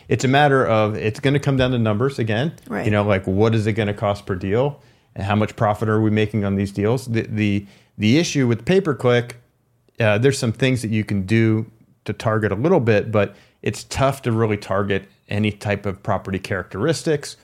[0.08, 2.54] It's a matter of it's going to come down to numbers again.
[2.68, 2.84] Right.
[2.84, 4.80] You know, like what is it going to cost per deal,
[5.14, 7.06] and how much profit are we making on these deals?
[7.06, 7.66] The the
[7.98, 9.36] the issue with pay per click,
[10.00, 11.70] uh, there's some things that you can do
[12.04, 16.38] to target a little bit, but it's tough to really target any type of property
[16.38, 17.36] characteristics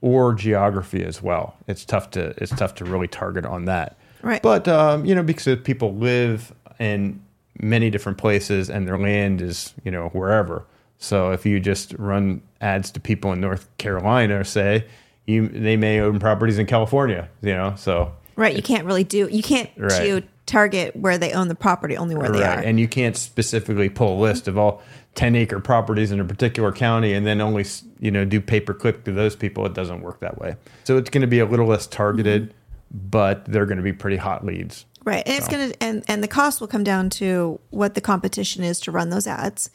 [0.00, 1.56] or geography as well.
[1.66, 3.96] It's tough to it's tough to really target on that.
[4.22, 4.42] Right.
[4.42, 7.22] But um, you know, because people live in
[7.58, 10.66] many different places and their land is you know wherever.
[11.02, 14.86] So if you just run ads to people in North Carolina, say
[15.26, 17.28] you they may own properties in California.
[17.42, 18.56] You know, so Right.
[18.56, 20.02] You can't really do you can't Right.
[20.02, 22.58] geo target where they own the property, only where they are.
[22.58, 24.82] and you can't specifically pull a list of all
[25.14, 27.64] 10 acre properties in a particular county and then only
[28.00, 30.96] you know do pay per click to those people it doesn't work that way so
[30.96, 32.54] it's going to be a little less targeted
[32.90, 35.22] but they're going to be pretty hot leads Right.
[35.26, 38.78] And it's gonna and, and the cost will come down to what the competition is
[38.80, 39.68] to run those ads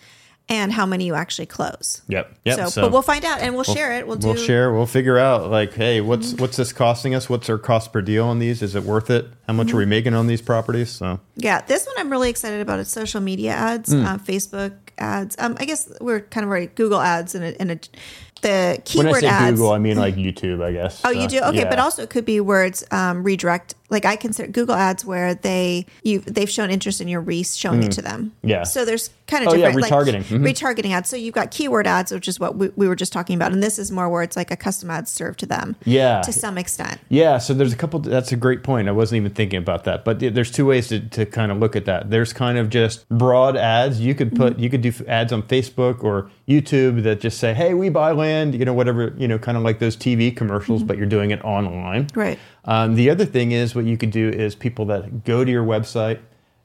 [0.49, 2.01] and how many you actually close.
[2.07, 4.07] yep yep So, but we'll find out and we'll, share it.
[4.07, 7.49] We'll do we'll share we'll figure out like hey what's what's this costing us what's
[7.49, 10.13] our cost per deal on these is it worth it how much are we making
[10.13, 12.79] on these properties so Yeah, this one I'm really excited about.
[12.79, 14.05] It's social media ads, Hmm.
[14.05, 15.35] uh, Facebook ads.
[15.39, 17.79] Um, I guess we're kind of already Google ads and a, in a
[18.41, 18.49] the
[18.93, 19.51] When I keyword say ads.
[19.57, 21.01] Google, I mean like YouTube, I guess.
[21.03, 21.69] Oh, So, you do okay, yeah.
[21.69, 23.73] but also it could be words um, redirect.
[23.89, 27.83] Like I consider Google Ads where they you they've shown interest in your re showing
[27.83, 28.33] it to them.
[28.43, 28.49] Mm.
[28.49, 28.63] Yeah.
[28.63, 30.23] So there's kind of Oh, yeah, different retargeting.
[30.23, 30.45] Mhm.
[30.45, 31.09] Like, retargeting ads.
[31.09, 33.61] So you've got keyword ads, which is what we, we were just talking about, and
[33.61, 35.75] this is more where it's like a custom ad served to them.
[35.85, 36.21] Yeah.
[36.21, 36.99] To some extent.
[37.09, 37.99] Yeah, so there's a couple.
[37.99, 38.87] That's a great point.
[38.87, 41.75] I wasn't even thinking about that, but there's two ways to, to kind of look
[41.75, 42.09] at that.
[42.09, 43.99] There's kind of just broad ads.
[43.99, 47.73] You could put you could do ads on Facebook or YouTube that just say, "Hey,
[47.73, 50.97] we buy land," you know, whatever, you know, kind of like those TV commercials, but
[50.97, 52.07] you're doing it online.
[52.15, 52.39] Right.
[52.67, 55.63] Um, the other thing is what you could do is people that go to your
[55.63, 56.19] website,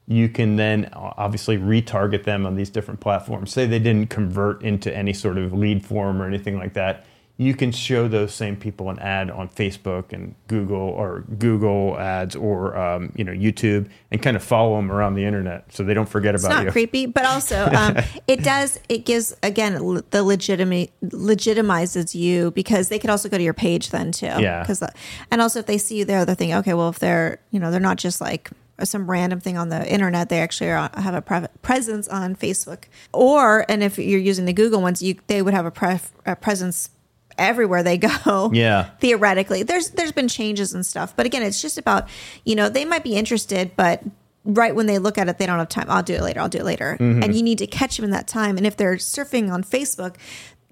[0.05, 3.53] you can then obviously retarget them on these different platforms.
[3.53, 7.05] Say they didn't convert into any sort of lead form or anything like that.
[7.43, 12.35] You can show those same people an ad on Facebook and Google or Google ads
[12.35, 15.93] or um, you know YouTube and kind of follow them around the internet so they
[15.93, 16.35] don't forget about it.
[16.35, 16.71] It's about not you.
[16.71, 18.79] creepy, but also um, it does.
[18.89, 19.73] It gives again
[20.11, 24.25] the legitimate legitimizes you because they could also go to your page then too.
[24.25, 24.61] Yeah.
[24.61, 24.83] Because
[25.31, 27.71] and also if they see you there, they're thinking, okay, well if they're you know
[27.71, 28.49] they're not just like
[28.83, 32.85] some random thing on the internet, they actually are, have a pre- presence on Facebook.
[33.11, 36.89] Or and if you're using the Google ones, you they would have a, a presence
[37.37, 38.89] everywhere they go Yeah.
[38.99, 42.07] theoretically there's there's been changes and stuff but again it's just about
[42.45, 44.03] you know they might be interested but
[44.45, 46.49] right when they look at it they don't have time i'll do it later i'll
[46.49, 47.23] do it later Mm-hmm.
[47.23, 50.15] and you need to catch them in that time and if they're surfing on facebook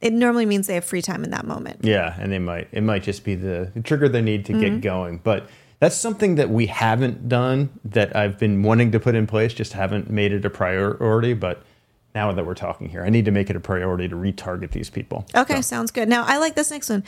[0.02, 2.82] it normally means they have free time in that moment Yeah, and they might it
[2.82, 4.62] might just be the, trigger they need to Mm-hmm.
[4.62, 5.18] get going.
[5.20, 5.48] But
[5.80, 9.74] that's something that we haven't done that I've been wanting to put in place, just
[9.74, 11.34] haven't made it a priority.
[11.36, 11.62] But
[12.14, 14.90] now that we're talking here, I need to make it a priority to retarget these
[14.90, 15.26] people.
[15.36, 17.04] okay So, sounds good now i like this next one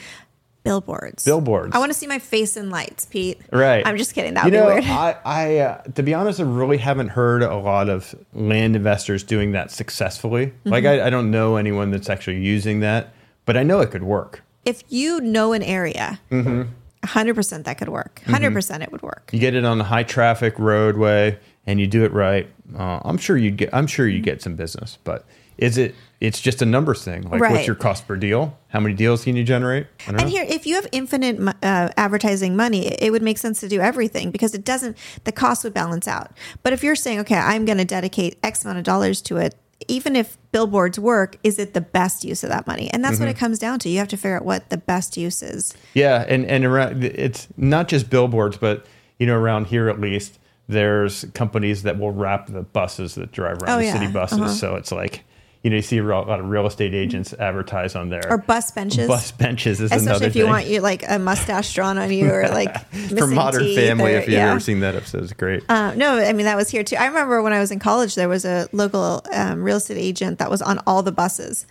[0.64, 1.76] billboards Billboards.
[1.76, 3.86] i want to see my face in lights pete Right.
[3.86, 6.40] i'm just kidding that you would know, be weird I, I uh, to be honest,
[6.40, 10.48] I really haven't heard a lot of land investors doing that successfully.
[10.48, 10.70] Mm-hmm.
[10.70, 13.14] Like, I, I don't know anyone that's actually using that,
[13.46, 14.42] but I know it could work.
[14.64, 16.72] if you know an area Mm-hmm.
[17.04, 20.58] 100% that could work 100% it would work You get it on a high traffic
[20.58, 22.48] roadway, and you do it right.
[22.78, 23.70] Uh, I'm sure you get.
[23.74, 25.26] I'm sure you get some business, but
[25.58, 25.96] is it?
[26.20, 27.24] It's just a numbers thing.
[27.30, 27.52] Like, Right.
[27.52, 28.58] what's your cost per deal?
[28.70, 29.88] How many deals can you generate?
[30.08, 30.36] I don't And know.
[30.38, 34.32] here, if you have infinite uh, advertising money, it would make sense to do everything
[34.32, 34.96] because it doesn't,
[35.26, 36.32] the cost would balance out.
[36.64, 39.54] But if you're saying, okay, I'm going to dedicate X amount of dollars to it,
[39.90, 42.90] even if billboards work, is it the best use of that money?
[42.94, 43.36] And that's what Mm-hmm.
[43.36, 43.90] it comes down to.
[43.90, 45.74] You have to figure out what the best use is.
[45.94, 48.86] Yeah, and and around it's not just billboards, but
[49.20, 53.62] you know, around here at least, there's companies that will wrap the buses that drive
[53.62, 53.94] around Oh, the yeah.
[53.94, 54.40] city buses.
[54.40, 54.50] Uh-huh.
[54.50, 55.24] So it's like,
[55.62, 58.22] you know, you see a real- a lot of real estate agents advertise on there.
[58.30, 59.08] Or bus benches.
[59.08, 60.52] Bus benches is Especially another if you thing.
[60.52, 64.26] want you like a mustache drawn on you or like For Modern Family, or- if
[64.28, 64.52] you've yeah.
[64.52, 65.64] ever seen that episode, it's great.
[65.70, 66.96] Uh, no, I mean that was here too.
[66.98, 70.40] I remember when I was in college, there was a local um, real estate agent
[70.40, 71.66] that was on all the buses,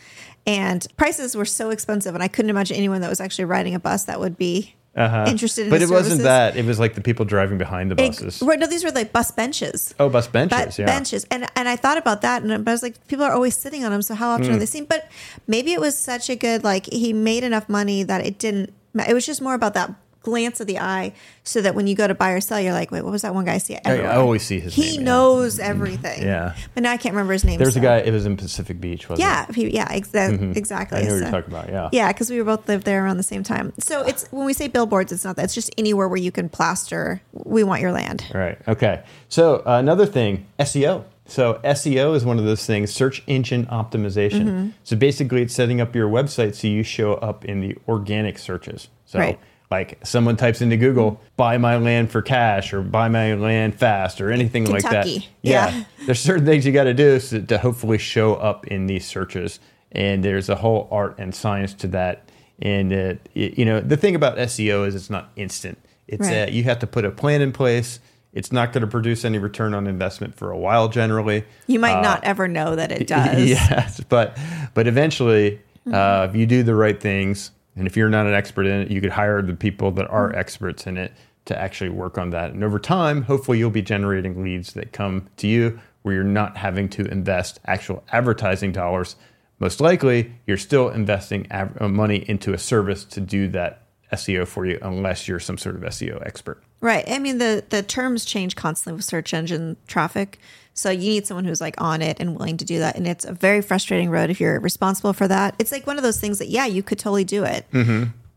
[0.47, 3.81] and prices were so expensive, and I couldn't imagine anyone that was actually riding a
[3.81, 5.73] bus that would be interested in.
[5.73, 5.79] Uh-huh.
[5.79, 6.57] but it wasn't that.
[6.57, 8.43] It was like the people driving behind the buses.
[8.43, 9.95] right, no, these were like bus benches.
[9.99, 10.59] Oh, bus benches.
[10.59, 10.87] But yeah.
[10.87, 13.85] benches, and and I thought about that, and I was like, people are always sitting
[13.85, 14.55] on them, so how often Hmm.
[14.55, 14.85] are they seen?
[14.85, 15.11] But
[15.47, 18.73] maybe it was such a good like he made enough money that it didn't.
[19.09, 21.13] It was just more about that glance of the eye,
[21.45, 23.35] so that when you go to buy or sell, you're like, wait, what was that
[23.35, 23.77] one guy I see?
[23.85, 25.05] Oh, I always see his He name, yeah.
[25.07, 26.23] knows everything.
[26.23, 26.55] Yeah.
[26.75, 27.59] but now I can't remember his name.
[27.59, 27.99] There was a guy.
[27.99, 29.55] It was in Pacific Beach, wasn't Yeah, it?
[29.55, 30.99] he, yeah, exa- exactly.
[30.99, 31.69] I know what you're talking about.
[31.69, 31.89] Yeah.
[31.93, 33.73] Yeah, because we were both lived there around the same time.
[33.79, 35.45] So it's when we say billboards, it's not that.
[35.45, 37.21] It's just anywhere where you can plaster.
[37.33, 38.25] We want your land.
[38.35, 38.59] Right.
[38.69, 39.03] Okay.
[39.29, 41.05] So uh, another thing, SEO.
[41.25, 44.43] So SEO is one of those things, search engine optimization.
[44.45, 44.69] Mm-hmm.
[44.85, 48.89] So basically, it's setting up your website so you show up in the organic searches.
[49.07, 49.39] So Right.
[49.73, 54.21] Like someone types into Google, buy my land for cash or buy my land fast
[54.21, 55.07] or anything like that.
[55.09, 55.23] Yeah.
[55.43, 55.85] Yeah.
[56.07, 59.59] There's certain things you got to do so, to hopefully show up in these searches.
[59.91, 62.29] And there's a whole art and science to that.
[62.61, 65.79] And uh, y- you know, the thing about SEO is it's not instant.
[66.07, 66.49] It's Right.
[66.49, 67.99] uh, you have to put a plan in place.
[68.35, 71.45] It's not going to produce any return on investment for a while generally.
[71.67, 73.45] You might not ever know that it does.
[73.49, 74.39] yes, but
[74.75, 75.61] but eventually,
[75.93, 78.91] uh, if you do the right things, and if you're not an expert in it,
[78.91, 81.13] you could hire the people that are experts in it
[81.47, 82.53] to actually work on that.
[82.53, 86.57] And over time, hopefully, you'll be generating leads that come to you where you're not
[86.57, 89.17] having to invest actual advertising dollars.
[89.59, 94.47] Most likely, you're still investing av- uh, money into a service to do that SEO
[94.47, 96.63] for you, unless you're some sort of SEO expert.
[96.83, 97.09] Right.
[97.09, 100.39] I mean, the the terms change constantly with search engine traffic.
[100.75, 102.97] So you need someone who's like on it and willing to do that.
[102.97, 105.55] And it's a very frustrating road if you're responsible for that.
[105.59, 107.67] It's like one of those things that yeah, you could totally do it,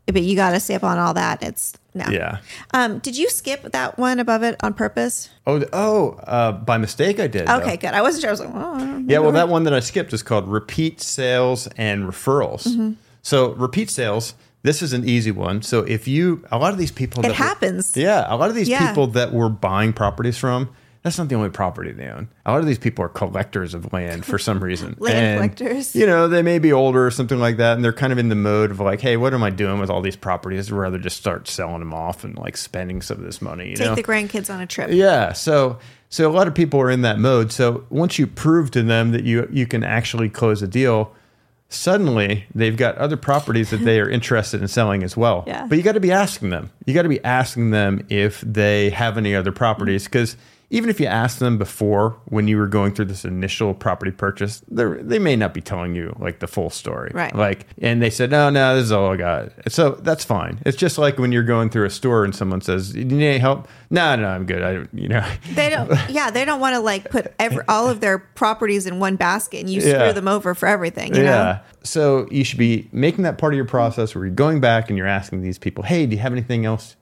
[0.05, 1.41] but you got to stay up on all that.
[1.41, 2.03] It's no.
[2.03, 2.13] Mm-hmm.
[2.13, 2.37] Yeah.
[2.73, 5.29] Um, did you skip that one above it on purpose?
[5.47, 7.47] Oh, oh, uh, by mistake, I did.
[7.47, 7.57] though.
[7.61, 7.93] Okay, good.
[7.93, 8.29] I wasn't sure.
[8.29, 11.67] I was like, oh, Yeah, well, that one that I skipped is called repeat sales
[11.77, 12.95] and referrals.
[13.21, 14.35] So repeat sales.
[14.65, 15.61] This is an easy one.
[15.61, 17.95] So if you, a lot of these people, It that were- happens.
[17.95, 18.87] yeah, a lot of these Yeah.
[18.87, 20.69] people that we're buying properties from,
[21.03, 22.29] that's not the only property they own.
[22.47, 24.95] A lot of these people are collectors of land for some reason.
[24.99, 25.95] Land And, collectors.
[25.95, 28.29] You know, they may be older or something like that, and they're kind of in
[28.29, 30.71] the mode of like, hey, what am I doing with all these properties?
[30.71, 33.69] I'd rather just start selling them off and like spending some of this money.
[33.69, 33.95] You Take know?
[33.95, 34.89] the grandkids on a trip.
[34.91, 35.33] Yeah.
[35.33, 35.77] So
[36.09, 37.51] so a lot of people are in that mode.
[37.51, 41.11] So once you prove to them that you you can actually close a deal,
[41.69, 45.43] suddenly they've got other properties that they are interested in selling as well.
[45.47, 45.65] Yeah.
[45.67, 46.71] But you got to be asking them.
[46.85, 50.37] You got to be asking them if they have any other properties because
[50.75, 54.61] even if you ask them before when you were going through this initial property purchase,
[54.69, 57.11] they they may not be telling you like the full story.
[57.13, 57.33] Right.
[57.33, 59.51] Like, and they said, no, no, this is all I got.
[59.69, 60.59] So that's fine.
[60.65, 63.25] It's just like when you're going through a store and someone says, "Do you need
[63.25, 64.61] any help?" No, no, I'm good.
[64.61, 65.89] I, don't you know, They don't.
[66.09, 69.61] Yeah, they don't want to like put every, all of their properties in one basket
[69.61, 69.93] and you Yeah.
[69.99, 71.15] screw them over for everything.
[71.15, 71.57] You know.
[71.83, 74.97] So you should be making that part of your process where you're going back and
[74.97, 76.95] you're asking these people, "Hey, do you have anything else?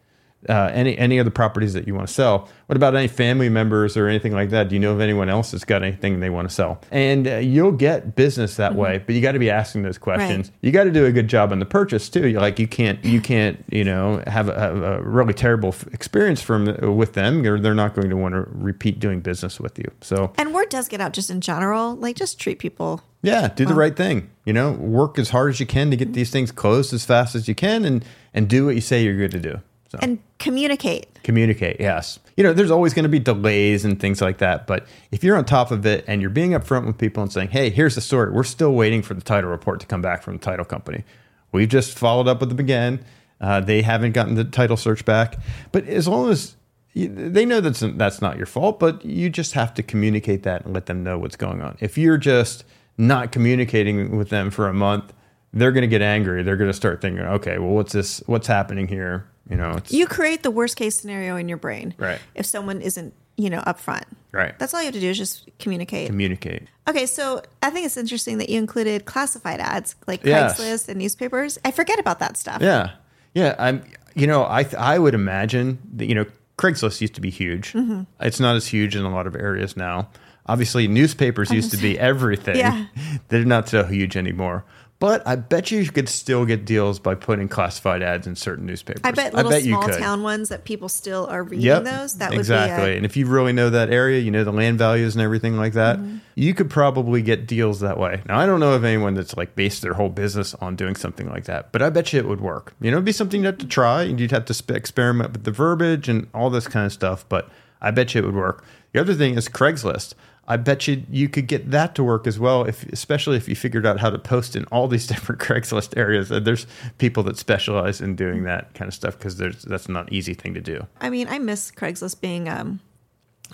[0.49, 2.49] Uh, any any other properties that you want to sell?
[2.67, 4.69] What about any family members or anything like that?
[4.69, 7.35] Do you know of anyone else that's got anything they want to sell?" And uh,
[7.37, 10.49] you'll get business that way, but you got to be asking those questions.
[10.49, 10.57] Right.
[10.61, 12.27] You got to do a good job on the purchase too.
[12.27, 15.87] You're like you can't you can't you know have a, have a really terrible f-
[15.93, 16.65] experience from
[16.95, 19.89] with them, or they're not going to want to repeat doing business with you.
[20.01, 21.95] So And word does get out just in general.
[21.95, 23.01] Like, just treat people.
[23.21, 24.29] yeah, do the right thing.
[24.45, 27.35] You know, work as hard as you can to get these things closed as fast
[27.35, 29.61] as you can, and and do what you say you're good to do.
[29.93, 31.07] So And communicate.
[31.23, 31.77] communicate.
[31.79, 35.23] Yes, you know, there's always going to be delays and things like that, but if
[35.23, 37.93] you're on top of it and you're being upfront with people and saying, "Hey, here's
[37.93, 38.31] the story.
[38.31, 41.03] We're still waiting for the title report to come back from the title company.
[41.51, 43.05] We've just followed up with them again.
[43.39, 45.37] Uh, they haven't gotten the title search back,
[45.71, 46.55] but as long as
[46.93, 50.65] you- they know that's that's not your fault, but you just have to communicate that
[50.65, 51.77] and let them know what's going on.
[51.79, 52.63] If you're just
[52.97, 55.13] not communicating with them for a month,
[55.53, 56.41] they're going to get angry.
[56.41, 58.23] They're going to start thinking, okay, well, what's this?
[58.25, 59.25] What's happening here?
[59.49, 61.93] You know, it's You create the worst case scenario in your brain.
[61.97, 62.19] Right.
[62.35, 64.03] If someone isn't, you know, upfront.
[64.31, 64.57] right.
[64.57, 66.07] That's all you have to do is just communicate.
[66.07, 66.67] communicate.
[66.87, 70.59] Okay, so I think it's interesting that you included classified ads like Yes.
[70.59, 71.57] Craigslist and newspapers.
[71.65, 72.61] I forget about that stuff.
[72.61, 72.91] Yeah,
[73.33, 73.55] yeah.
[73.59, 73.83] I'm.
[74.15, 76.25] You know, I th- I would imagine that you know
[76.57, 77.73] Craigslist used to be huge.
[77.73, 78.03] Mm-hmm.
[78.21, 80.09] It's not as huge in a lot of areas now.
[80.45, 82.57] Obviously, newspapers used to be everything.
[82.57, 82.85] Yeah.
[83.29, 84.65] They're not so huge anymore.
[84.99, 89.01] But I bet you could still get deals by putting classified ads in certain newspapers.
[89.03, 92.17] I bet little small town ones that people still are reading Yep, those.
[92.19, 92.85] That would exactly.
[92.85, 95.21] be a, and if you really know that area, you know the land values and
[95.21, 96.17] everything like that, Mm-hmm.
[96.35, 98.21] you could probably get deals that way.
[98.29, 101.27] Now, I don't know of anyone that's like based their whole business on doing something
[101.29, 102.73] like that, but I bet you it would work.
[102.79, 105.33] You know, it'd be something you'd have to try, and you'd have to sp- experiment
[105.33, 107.25] with the verbiage and all this kind of stuff.
[107.27, 107.49] But
[107.81, 108.63] I bet you it would work.
[108.93, 110.13] The other thing is Craigslist.
[110.47, 113.55] I bet you you could get that to work as well, if especially if you
[113.55, 116.29] figured out how to post in all these different Craigslist areas.
[116.29, 116.67] There's
[116.97, 120.53] people that specialize in doing that kind of stuff because that's not an easy thing
[120.53, 120.85] to do.
[120.99, 122.81] I mean, I miss Craigslist being um,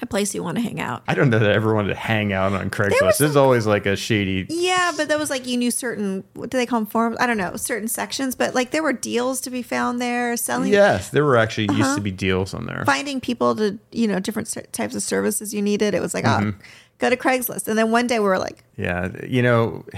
[0.01, 1.03] a place you want to hang out.
[1.07, 3.01] I don't know that I ever wanted to hang out on Craigslist.
[3.01, 4.45] was There's always like a shady.
[4.49, 7.17] Yeah, but that was like you knew certain what do they call them forums?
[7.19, 10.71] I don't know certain sections, but like there were deals to be found there, selling,
[10.71, 11.95] Yes, there were actually used Uh-huh.
[11.95, 12.83] to be deals on there.
[12.85, 15.93] finding people to you know different types of services you needed.
[15.93, 16.49] It was like Mm-hmm.
[16.49, 16.63] oh,
[16.99, 19.85] go to Craigslist, and then one day we were like, Yeah, you know,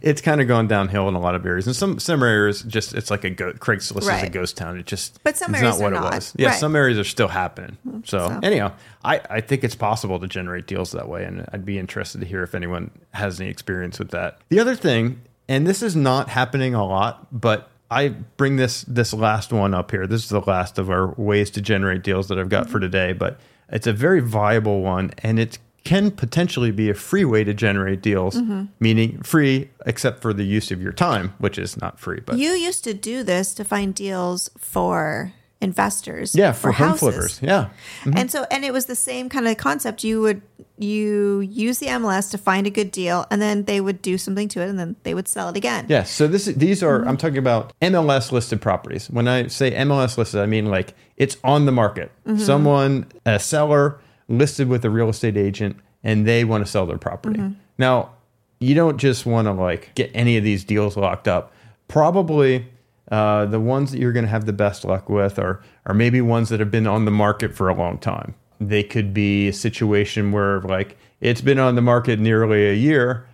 [0.00, 2.94] it's kind of gone downhill in a lot of areas, and some some areas just
[2.94, 4.78] it's like a go- Craigslist is a ghost town.
[4.78, 6.32] It just But some it's areas not what are it was.
[6.36, 6.58] Yeah, Right.
[6.60, 7.76] some areas are still happening.
[7.86, 8.00] Mm-hmm.
[8.04, 8.40] So, So.
[8.42, 8.72] anyhow,
[9.04, 12.26] I I think it's possible to generate deals that way, and I'd be interested to
[12.26, 14.38] hear if anyone has any experience with that.
[14.50, 19.12] The other thing, and this is not happening a lot, but I bring this this
[19.12, 20.06] last one up here.
[20.06, 22.90] This is the last of our ways to generate deals that I've got for mm-hmm.
[22.90, 23.38] today, but
[23.70, 28.02] it's a very viable one, and it can potentially be a free way to generate
[28.02, 28.64] deals, mm-hmm.
[28.78, 32.20] meaning free except for the use of your time, which is not free.
[32.24, 36.88] But you used to do this to find deals for investors, yeah, for or home
[36.88, 37.00] houses.
[37.00, 37.70] flippers, yeah,
[38.00, 38.16] mm-hmm.
[38.16, 40.04] And so, and it was the same kind of concept.
[40.04, 40.42] You would
[40.78, 44.48] you use the MLS to find a good deal, and then they would do something
[44.48, 45.86] to it, and then they would sell it again.
[45.88, 46.10] Yes.
[46.10, 47.08] So this these are mm-hmm.
[47.08, 49.10] I'm talking about MLS listed properties.
[49.10, 52.12] When I say MLS listed, I mean like it's on the market.
[52.36, 56.98] Someone a seller listed with a real estate agent and they want to sell their
[56.98, 57.38] property.
[57.78, 58.10] Now,
[58.58, 61.52] you don't just want to like get any of these deals locked up.
[61.88, 62.66] Probably
[63.10, 66.20] uh, the ones that you're going to have the best luck with are are maybe
[66.20, 68.34] ones that have been on the market for a long time.
[68.60, 73.26] They could be a situation where like it's been on the market nearly a year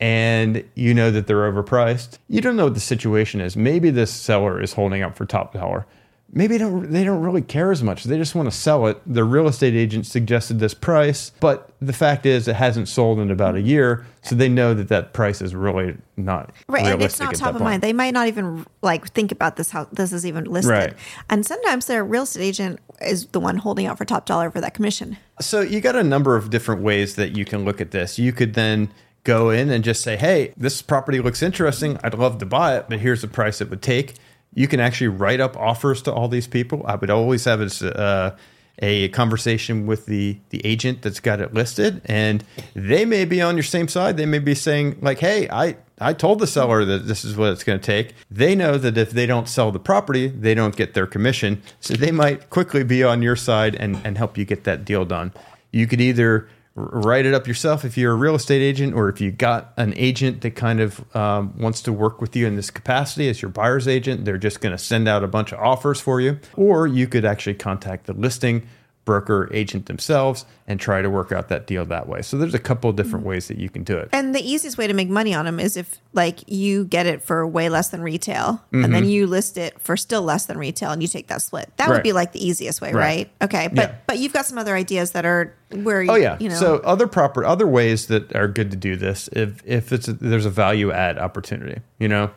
[0.00, 2.18] and you know that they're overpriced.
[2.28, 3.56] You don't know what the situation is.
[3.56, 5.86] Maybe this seller is holding up for top dollar.
[6.32, 8.04] Maybe they don't they don't really care as much.
[8.04, 9.00] They just want to sell it.
[9.06, 13.30] The real estate agent suggested this price, but the fact is it hasn't sold in
[13.30, 17.18] about a year, so they know that that price is really not Right, and it's
[17.18, 17.82] not top of mind.
[17.82, 20.70] They might not even like think about this how this is even listed.
[20.70, 20.94] Right.
[21.28, 24.60] And sometimes their real estate agent is the one holding out for top dollar for
[24.60, 25.16] that commission.
[25.40, 28.18] So you got a number of different ways that you can look at this.
[28.18, 28.92] You could then
[29.24, 31.98] go in and just say, "Hey, this property looks interesting.
[32.02, 34.14] I'd love to buy it, but here's the price it would take."
[34.54, 36.82] You can actually write up offers to all these people.
[36.86, 38.36] I would always have a, uh,
[38.80, 42.44] a conversation with the the agent that's got it listed, and
[42.74, 44.16] they may be on your same side.
[44.16, 47.52] They may be saying like, "Hey, I." I told the seller that this is what
[47.52, 48.14] it's going to take.
[48.30, 51.60] They know that if they don't sell the property, they don't get their commission.
[51.78, 55.04] So they might quickly be on your side and, and help you get that deal
[55.04, 55.34] done.
[55.72, 59.20] You could either write it up yourself if you're a real estate agent, or if
[59.20, 62.70] you got an agent that kind of um, wants to work with you in this
[62.70, 66.00] capacity as your buyer's agent, they're just going to send out a bunch of offers
[66.00, 66.38] for you.
[66.56, 68.66] Or you could actually contact the listing
[69.10, 72.22] broker agent themselves and try to work out that deal that way.
[72.22, 74.08] So there's a couple of different ways that you can do it.
[74.12, 77.20] And the easiest way to make money on them is if like you get it
[77.22, 80.92] for way less than retail and then you list it for still less than retail
[80.92, 81.72] and you take that split.
[81.76, 81.90] That Mm-hmm.
[81.90, 81.96] Right.
[81.96, 83.02] would be like the easiest way, Right.
[83.02, 83.30] right?
[83.42, 83.66] Okay.
[83.68, 83.94] But Yeah.
[84.06, 86.36] but you've got some other ideas that are where you, Oh yeah.
[86.38, 89.92] you know So other proper other ways that are good to do this if if
[89.92, 92.30] it's a, there's a value add opportunity, you know.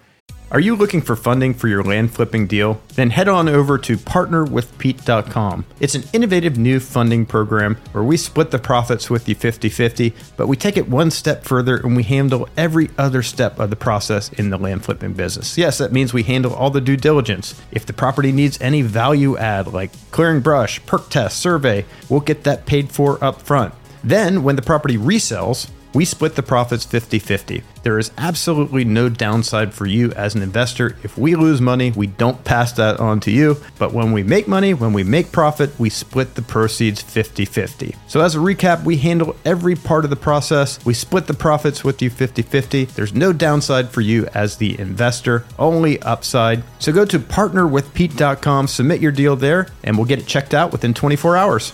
[0.54, 2.80] Are you looking for funding for your land flipping deal?
[2.94, 5.66] Then head on over to partnerwithpete.com.
[5.80, 10.46] It's an innovative new funding program where we split the profits with you 50-50, but
[10.46, 14.32] we take it one step further and we handle every other step of the process
[14.34, 15.58] in the land flipping business.
[15.58, 17.60] Yes, that means we handle all the due diligence.
[17.72, 22.44] If the property needs any value add like clearing brush, perk test, survey, we'll get
[22.44, 23.74] that paid for up front.
[24.04, 27.64] Then, when the property resells, we split the profits 50 50.
[27.84, 30.98] There is absolutely no downside for you as an investor.
[31.04, 33.58] If we lose money, we don't pass that on to you.
[33.78, 37.96] But when we make money, when we make profit, we split the proceeds 50 50.
[38.08, 40.84] So, as a recap, we handle every part of the process.
[40.86, 42.86] We split the profits with you 50 50.
[42.86, 46.64] There's no downside for you as the investor, only upside.
[46.80, 50.94] So, go to partnerwithpete.com, submit your deal there, and we'll get it checked out within
[50.94, 51.74] 24 hours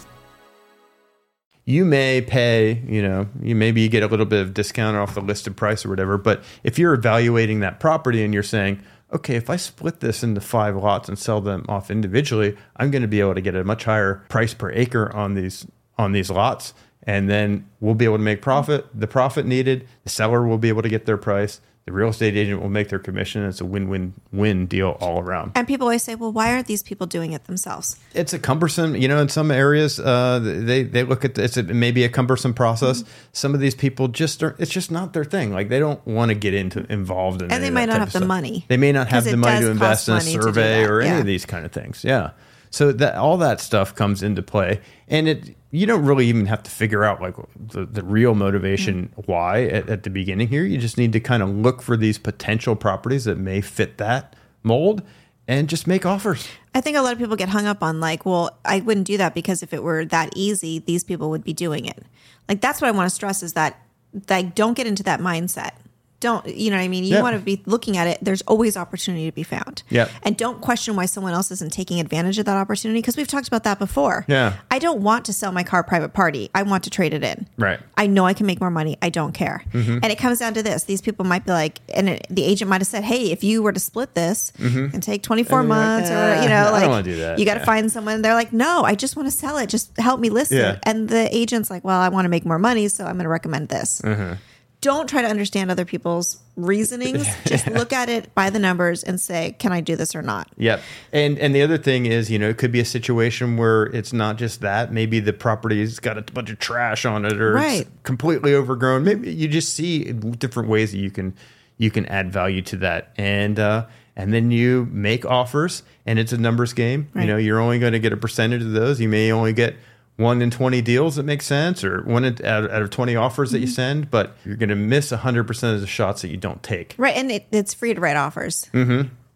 [1.70, 5.14] you may pay, you know, you maybe you get a little bit of discount off
[5.14, 6.18] the listed price or whatever.
[6.18, 8.82] But if you're evaluating that property and you're saying,
[9.14, 13.04] okay, if I split this into five lots and sell them off individually, I'm going
[13.04, 16.32] to be able to get a much higher price per acre on these on these
[16.32, 18.88] lots, and then we'll be able to make profit.
[19.00, 21.62] The profit needed, the seller will be able to get their price.
[21.90, 23.44] The real estate agent will make their commission.
[23.46, 25.54] It's a win-win-win deal all around.
[25.56, 28.96] And people always say, "Well, why aren't these people doing it themselves?" it's a cumbersome
[28.96, 32.54] you know in some areas uh, they they look at it's a, maybe a cumbersome
[32.54, 33.10] process Mm-hmm.
[33.34, 36.30] some of these people just are it's just not their thing like they don't want
[36.30, 37.54] to get into involved in it.
[37.54, 38.28] And any they of might not have the stuff.
[38.28, 38.66] money.
[38.68, 41.02] they may not have the money to invest cost in a money survey that, or
[41.02, 42.32] any of these kind of things yeah
[42.70, 46.64] so that all that stuff comes into play and it you don't really even have
[46.64, 49.32] to figure out like the, the real motivation Mm-hmm.
[49.32, 52.18] why at, at the beginning here you just need to kind of look for these
[52.18, 55.02] potential properties that may fit that mold
[55.48, 58.26] and just make offers I think a lot of people get hung up on like,
[58.26, 61.54] well, I wouldn't do that because if it were that easy, these people would be
[61.54, 62.04] doing it.
[62.48, 63.82] Like that's what I want to stress is that
[64.30, 65.72] like don't get into that mindset.
[66.20, 67.04] Don't you know what I mean?
[67.06, 68.18] You want to be looking at it.
[68.22, 69.84] There's always opportunity to be found.
[69.90, 70.10] Yeah.
[70.24, 73.48] And don't question why someone else isn't taking advantage of that opportunity because we've talked
[73.48, 74.26] about that before.
[74.28, 74.58] Yeah.
[74.70, 76.50] I don't want to sell my car private party.
[76.54, 77.48] I want to trade it in.
[77.58, 77.80] Right.
[77.98, 78.98] I know I can make more money.
[79.02, 79.64] I don't care.
[79.72, 80.00] Mm-hmm.
[80.04, 80.84] And it comes down to this.
[80.84, 83.64] These people might be like, and it, the agent might have said, hey, if you
[83.64, 86.86] were to split this and take 24 And like, months "Eh, or, you know, I
[86.88, 87.66] like, do that." you got to Yeah.
[87.66, 88.22] find someone.
[88.22, 89.70] They're like, no, I just want to sell it.
[89.70, 90.74] Just help me list Yeah.
[90.74, 90.80] it.
[90.84, 92.90] And the agent's like, well, I want to make more money.
[92.90, 94.02] So I'm going to recommend this.
[94.04, 94.34] Mm-hmm.
[94.82, 97.28] Don't try to understand other people's reasonings.
[97.46, 100.48] Just look at it by the numbers and say, can I do this or not?
[100.58, 100.82] Yep.
[101.12, 104.14] And and the other thing is, you know, it could be a situation where it's
[104.14, 104.94] not just that.
[104.94, 107.82] Maybe the property's got a bunch of trash on it or Right.
[107.82, 109.04] it's completely overgrown.
[109.04, 111.34] Maybe you just see different ways that you can
[111.78, 113.12] you can add value to that.
[113.18, 117.08] And uh and then you make offers and it's a numbers game.
[117.14, 117.24] Right.
[117.24, 119.00] You know, you're only going to get a percentage of those.
[119.00, 119.76] You may only get
[120.20, 123.52] one in 20 deals that make sense or one in- out out of 20 offers
[123.52, 126.62] that you send, but you're going to miss 100% of the shots that you don't
[126.62, 126.94] take.
[126.98, 127.16] Right.
[127.16, 128.70] And it, it's free to write offers.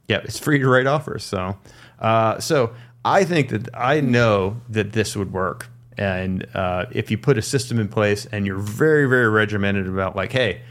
[0.09, 1.23] Yeah, it's free to write offers.
[1.23, 1.57] So,
[1.99, 2.73] uh, so
[3.05, 5.69] I think that I know that this would work.
[5.97, 10.17] And uh, if you put a system in place and you're very, very regimented about
[10.17, 10.61] like, hey,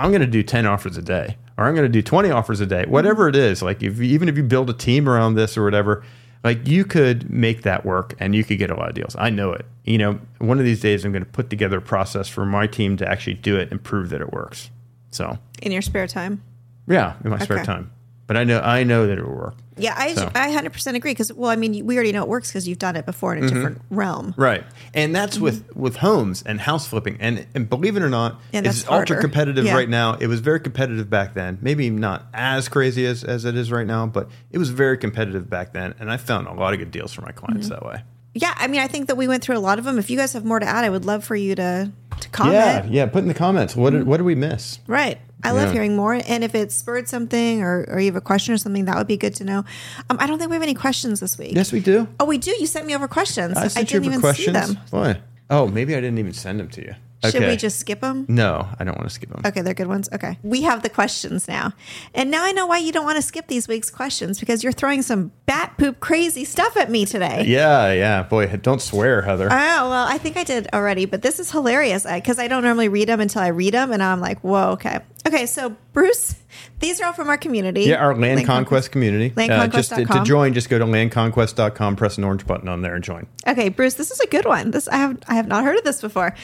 [0.00, 2.60] I'm going to do 10 offers a day, or I'm going to do 20 offers
[2.60, 3.62] a day, whatever it is.
[3.62, 6.04] Like, if even if you build a team around this or whatever,
[6.44, 9.14] like you could make that work and you could get a lot of deals.
[9.18, 9.66] I know it.
[9.84, 12.66] You know, one of these days I'm going to put together a process for my
[12.66, 14.70] team to actually do it and prove that it works.
[15.10, 16.42] So, In your spare time.
[16.86, 17.90] yeah, in my spare time.
[18.26, 19.54] but I know I know that it will work.
[19.78, 22.48] Yeah, I, So- I 100% agree because, well, I mean, we already know it works
[22.48, 23.54] because you've done it before in a mm-hmm.
[23.54, 24.34] different realm.
[24.36, 24.64] Right,
[24.94, 25.44] and that's mm-hmm.
[25.44, 29.20] with with homes and house flipping, and and believe it or not, And it's ultra
[29.20, 29.74] competitive Yeah.
[29.74, 30.14] right now.
[30.14, 31.58] It was very competitive back then.
[31.60, 35.48] Maybe not as crazy as as it is right now, but it was very competitive
[35.48, 37.74] back then, and I found a lot of good deals for my clients Mm-hmm.
[37.74, 38.02] that way.
[38.34, 39.98] Yeah, I mean, I think that we went through a lot of them.
[39.98, 42.54] If you guys have more to add, I would love for you to, to comment.
[42.54, 43.06] Yeah, yeah.
[43.06, 43.74] Put in the comments.
[43.74, 44.10] What did, mm-hmm.
[44.10, 44.78] what did we miss?
[44.86, 45.18] Right.
[45.44, 45.72] I love Yeah.
[45.74, 46.14] hearing more.
[46.14, 49.06] And if it spurred something or, or you have a question or something, that would
[49.06, 49.64] be good to know.
[50.10, 51.54] Um, I don't think we have any questions this week.
[51.54, 52.08] Yes, we do.
[52.18, 52.50] Oh, we do.
[52.58, 53.56] You sent me over questions.
[53.56, 54.66] I sent you didn't over even questions.
[54.66, 54.82] see them.
[54.90, 55.20] Why?
[55.50, 56.94] Oh, maybe I didn't even send them to you.
[57.24, 58.26] Should we just skip them?
[58.28, 59.42] No, I don't want to skip them.
[59.44, 60.08] Okay, they're good ones.
[60.12, 60.38] Okay.
[60.42, 61.72] We have the questions now.
[62.14, 64.72] And now I know why you don't want to skip these week's questions because you're
[64.72, 67.44] throwing some bat poop crazy stuff at me today.
[67.46, 68.22] Yeah, yeah.
[68.22, 69.46] Boy, don't swear, Heather.
[69.46, 72.88] Oh, well, I think I did already, but this is hilarious because I don't normally
[72.88, 73.90] read them until I read them.
[73.92, 75.00] And I'm like, whoa, okay.
[75.26, 76.36] Okay, so Bruce,
[76.78, 77.82] these are all from our community.
[77.82, 79.32] yeah, our land Land conquest community.
[79.36, 82.94] Uh, just to, to join, just go to landconquest.com, press an orange button on there,
[82.94, 83.26] and join.
[83.46, 84.70] Okay, Bruce, this is a good one.
[84.70, 86.34] This I have I have not heard of this before.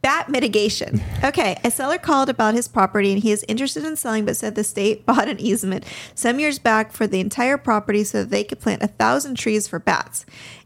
[0.00, 1.02] Bat mitigation.
[1.24, 4.54] Okay, a seller called about his property and he is interested in selling, but said
[4.54, 5.84] the state bought an easement
[6.14, 9.66] some years back for the entire property so that they could plant a thousand trees
[9.66, 10.24] for bats.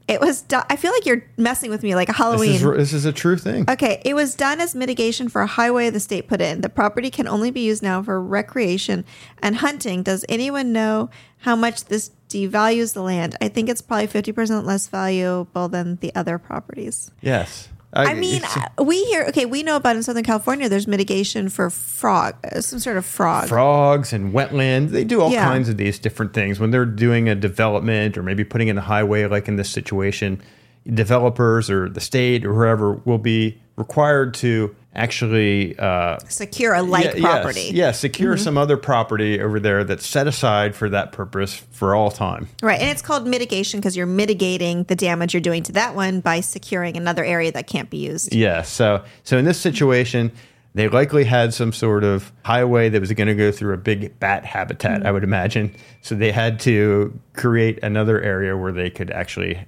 [0.08, 0.42] It was.
[0.42, 2.52] Do- I feel like you're messing with me, like a Halloween.
[2.52, 3.70] This is, this is a true thing.
[3.70, 6.60] Okay, it was done as mitigation for a highway the state put in.
[6.60, 9.04] The property can only be used now for recreation
[9.40, 10.02] and hunting.
[10.02, 11.08] Does anyone know
[11.38, 13.36] how much this devalues the land?
[13.40, 17.12] I think it's probably 50% less valuable than the other properties.
[17.20, 17.68] Yes.
[17.94, 21.68] I mean, uh, we hear, okay, we know about in Southern California, there's mitigation for
[21.68, 23.48] frog, uh, some sort of frog.
[23.48, 24.90] frogs and wetland.
[24.90, 25.44] They do all Yeah.
[25.44, 28.82] kinds of these different things when they're doing a development or maybe putting in a
[28.82, 30.40] highway, like in this situation.
[30.92, 37.04] Developers or the state or whoever will be required to actually uh, Secure a like
[37.04, 37.70] yeah, yes, property.
[37.72, 38.44] yeah, secure Mm-hmm.
[38.44, 42.48] some other property over there that's set aside for that purpose for all time.
[42.62, 42.80] Right.
[42.80, 46.40] And it's called mitigation because you're mitigating the damage you're doing to that one by
[46.40, 48.34] securing another area that can't be used.
[48.34, 48.62] Yeah.
[48.62, 50.30] So so in this situation,
[50.74, 54.18] they likely had some sort of highway that was going to go through a big
[54.20, 55.06] bat habitat, Mm-hmm.
[55.06, 55.74] I would imagine.
[56.00, 59.58] So they had to create another area where they could actually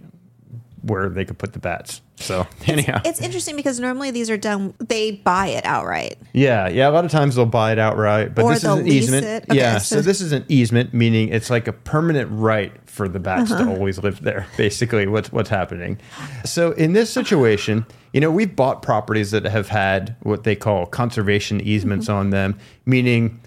[0.83, 2.03] where they could put the bats.
[2.17, 3.01] So anyhow.
[3.05, 6.17] It's interesting because normally these are done, they buy it outright.
[6.33, 6.89] Yeah, yeah.
[6.89, 9.25] A lot of times they'll buy it outright, but Or this is an lease easement.
[9.27, 9.45] it.
[9.51, 13.09] Okay, yeah, so, so- this is an easement, meaning it's like a permanent right for
[13.09, 13.65] the bats Uh-huh.
[13.65, 14.47] to always live there.
[14.57, 15.99] Basically, what's what's happening.
[16.45, 20.87] So in this situation, you know, we've bought properties that have had what they call
[20.87, 22.17] conservation easements Mm-hmm.
[22.19, 23.41] on them, meaning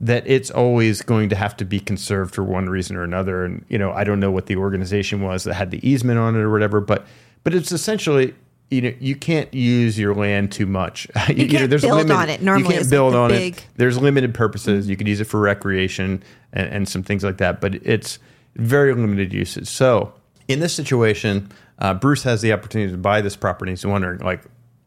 [0.00, 3.44] that it's always going to have to be conserved for one reason or another.
[3.44, 6.34] And you know, I don't know what the organization was that had the easement on
[6.34, 7.06] it or whatever, but
[7.44, 8.34] but it's essentially.
[8.70, 11.06] You know, you can't use your land too much.
[11.28, 12.42] You, can't build on it.
[12.42, 13.66] Normally you can't it's build on big- it.
[13.76, 14.88] There's limited purposes.
[14.88, 18.18] You can use it for recreation and, and some things like that, but it's
[18.56, 19.68] very limited uses.
[19.68, 20.12] So
[20.48, 23.70] in this situation, uh, Bruce has the opportunity to buy this property.
[23.70, 24.40] He's wondering, like,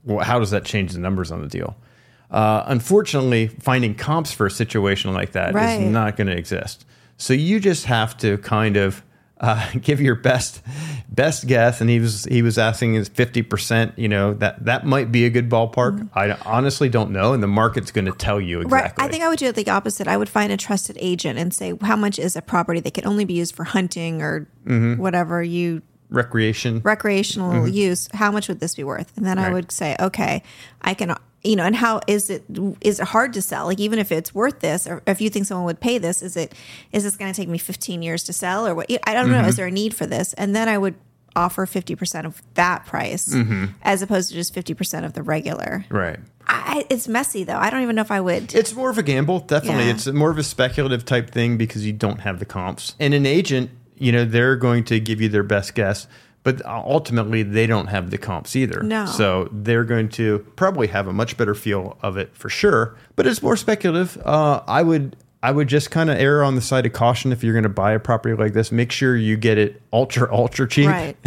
[0.03, 1.78] well, how does that change the numbers on the deal?
[2.30, 5.82] Uh, unfortunately, finding comps for a situation like that is Right.
[5.82, 6.84] not going to exist.
[7.18, 9.01] So you just have to kind of
[9.39, 10.61] uh, give your best
[11.09, 11.81] best guess.
[11.81, 13.97] And he was he was asking is fifty percent.
[13.97, 16.09] You know that that might be a good ballpark.
[16.13, 18.79] I honestly don't know, and the market's going to tell you exactly.
[18.79, 19.01] Mm-hmm.
[19.01, 19.07] Right.
[19.07, 20.07] I think I would do it the opposite.
[20.07, 23.05] I would find a trusted agent and say, how much is a property that can
[23.07, 25.01] only be used for hunting or Mm-hmm.
[25.01, 26.81] whatever you recreation.
[26.83, 28.09] recreational use?
[28.13, 29.15] How much would this be worth?
[29.17, 29.53] And then I Mm-hmm.
[29.53, 30.43] Would say, okay,
[30.81, 32.43] I can, you know, and how is it?
[32.81, 33.65] Is it hard to sell?
[33.65, 36.35] Like even if it's worth this, or if you think someone would pay this, is
[36.35, 36.53] it?
[36.91, 38.91] Is this going to take me 15 years to sell, or what?
[39.05, 39.38] I don't know.
[39.38, 39.49] Mm-hmm.
[39.49, 40.33] Is there a need for this?
[40.33, 40.95] And then I would
[41.35, 43.33] offer 50% of that price
[43.83, 45.85] as opposed to just 50% of the regular.
[45.89, 46.19] right.
[46.49, 47.57] I, it's messy though.
[47.57, 48.55] I don't even know if I would.
[48.55, 49.85] It's more of a gamble, definitely.
[49.85, 49.91] Yeah.
[49.91, 52.95] It's more of a speculative type thing because you don't have the comps.
[53.01, 56.07] And an agent, you know, they're going to give you their best guess,
[56.48, 58.82] but ultimately they don't have the comps either.
[58.82, 59.06] No.
[59.06, 62.95] So they're going to probably have a much better feel of it for sure.
[63.18, 64.18] But it's more speculative.
[64.26, 65.18] Uh, I would.
[65.43, 67.70] I would just kind of err on the side of caution if you're going to
[67.70, 68.72] buy a property like this.
[68.72, 71.18] Make sure you get it ultra ultra cheap, Right.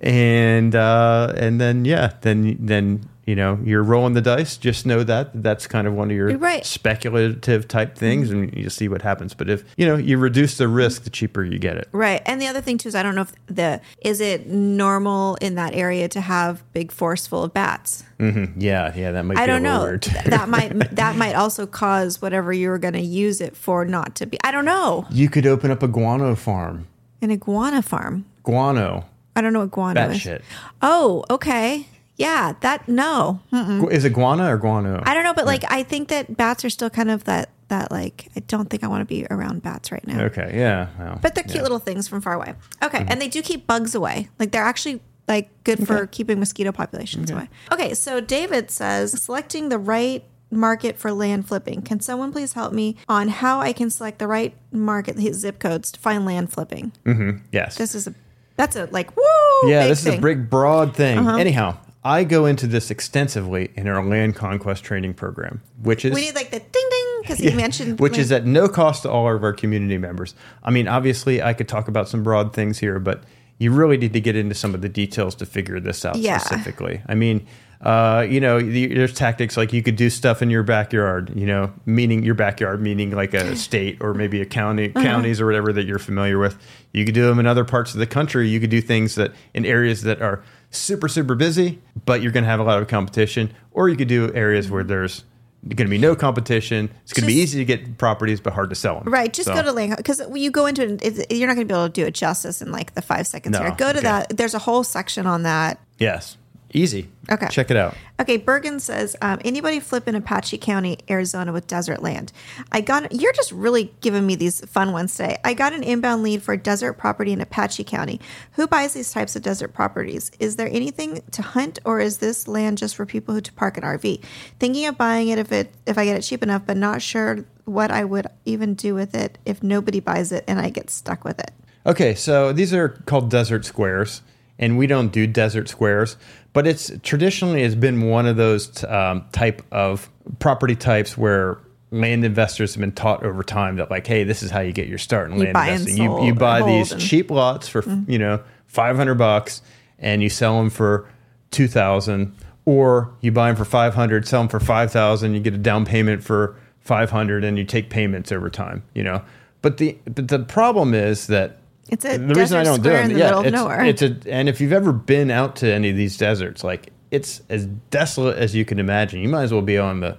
[0.00, 4.56] And uh, and then yeah, then then you know you're rolling the dice.
[4.56, 6.64] Just know that that's kind of one of your Right.
[6.66, 10.66] speculative type things and you see what happens but if you know you reduce the
[10.68, 12.20] risk the cheaper you get it Right.
[12.26, 15.54] And the other thing too is I don't know if the is it normal in
[15.56, 18.04] that area to have big forests full of bats.
[18.18, 18.60] Mm-hmm.
[18.60, 19.96] yeah yeah that might I be don't a know.
[20.26, 24.14] that might that might also cause whatever you were going to use it for not
[24.16, 24.38] to be.
[24.44, 25.06] I don't know.
[25.10, 26.86] you could open up a guano farm
[27.20, 28.24] An iguana farm.
[28.42, 29.06] guano
[29.36, 30.20] I don't know what guano is.
[30.20, 30.42] shit
[30.82, 31.86] Oh, okay.
[32.22, 33.40] Yeah, that no.
[33.50, 36.64] Gu- is it guana or guano I don't know, but like I think that bats
[36.64, 39.62] are still kind of that that like I don't think I want to be around
[39.62, 40.22] bats right now.
[40.24, 40.52] Okay.
[40.54, 40.88] Yeah.
[40.98, 41.62] Well, But they're cute yeah.
[41.62, 42.54] little things from far away.
[42.82, 43.08] Okay, Mm-hmm.
[43.10, 44.28] and they do keep bugs away.
[44.38, 47.48] Like they're actually like good for keeping mosquito populations away.
[47.72, 51.80] Okay, so David says selecting the right market for land flipping.
[51.80, 55.58] Can someone please help me on how I can select the right market, his zip
[55.58, 56.92] codes to find land flipping?
[57.06, 57.38] Mm-hmm.
[57.52, 57.76] Yes.
[57.76, 58.14] This is a
[58.56, 59.22] that's a like woo.
[59.70, 60.18] yeah, this is a thing.
[60.18, 60.28] Uh-huh.
[60.28, 61.26] big, broad thing.
[61.26, 66.22] Anyhow, I go into this extensively in our land conquest training program, which is We
[66.22, 69.32] need like the ding ding because he mentioned which is at no cost to all
[69.32, 70.34] of our community members.
[70.64, 73.22] I mean, obviously, I could talk about some broad things here, but
[73.58, 76.38] you really need to get into some of the details to figure this out Yeah.
[76.38, 77.00] specifically.
[77.06, 77.46] I mean,
[77.80, 81.30] uh, you know, the, there's tactics like you could do stuff in your backyard.
[81.36, 85.04] You know, meaning your backyard, meaning like a state or maybe a county, Uh-huh.
[85.04, 86.56] counties or whatever that you're familiar with.
[86.92, 88.48] You could do them in other parts of the country.
[88.48, 90.42] You could do things that in areas that are
[90.72, 93.52] super super busy, but you're going to have a lot of competition.
[93.70, 95.24] Or you could do areas where there's
[95.64, 96.90] going to be no competition.
[97.04, 99.12] It's going to be easy to get properties, but hard to sell them.
[99.12, 101.72] Right, just So- go to land because you go into it, you're not going to
[101.72, 103.74] be able to do it justice in like the five seconds No, here.
[103.78, 104.06] Go to okay.
[104.08, 104.36] that.
[104.36, 105.78] There's a whole section on that.
[105.98, 106.36] Yes,
[106.72, 107.08] easy.
[107.30, 107.48] Okay.
[107.48, 107.96] check it out.
[108.20, 112.32] Okay, Bergen says, um, anybody flip in Apache County, Arizona with desert land?
[112.70, 115.38] I got, you're just really giving me these fun ones today.
[115.44, 118.20] I got an inbound lead for a desert property in Apache County.
[118.52, 120.30] Who buys these types of desert properties?
[120.38, 123.76] Is there anything to hunt or is this land just for people who to park
[123.76, 124.22] an RV?
[124.58, 127.44] Thinking of buying it if it, if I get it cheap enough, but not sure
[127.64, 131.24] what I would even do with it if nobody buys it and I get stuck
[131.24, 131.52] with it.
[131.84, 134.22] Okay, so these are called desert squares,
[134.56, 136.16] and we don't do desert squares,
[136.52, 141.58] but it's traditionally has been one of those um, type of property types where
[141.90, 144.88] land investors have been taught over time that like, hey, this is how you get
[144.88, 145.96] your start in You land investing.
[146.02, 149.62] You, you buy these and- cheap lots for you know five hundred bucks,
[149.98, 151.08] and you sell them for
[151.50, 152.34] two thousand,
[152.64, 155.58] or you buy them for five hundred, sell them for five thousand, you get a
[155.58, 158.82] down payment for five hundred, and you take payments over time.
[158.94, 159.22] You know,
[159.60, 161.58] but the but the problem is that
[161.92, 164.26] It's a the reason I don't do it, in the yeah, middle of it's, it's
[164.26, 167.66] a and if you've ever been out to any of these deserts, like it's as
[167.90, 169.20] desolate as you can imagine.
[169.20, 170.16] You might as well be on the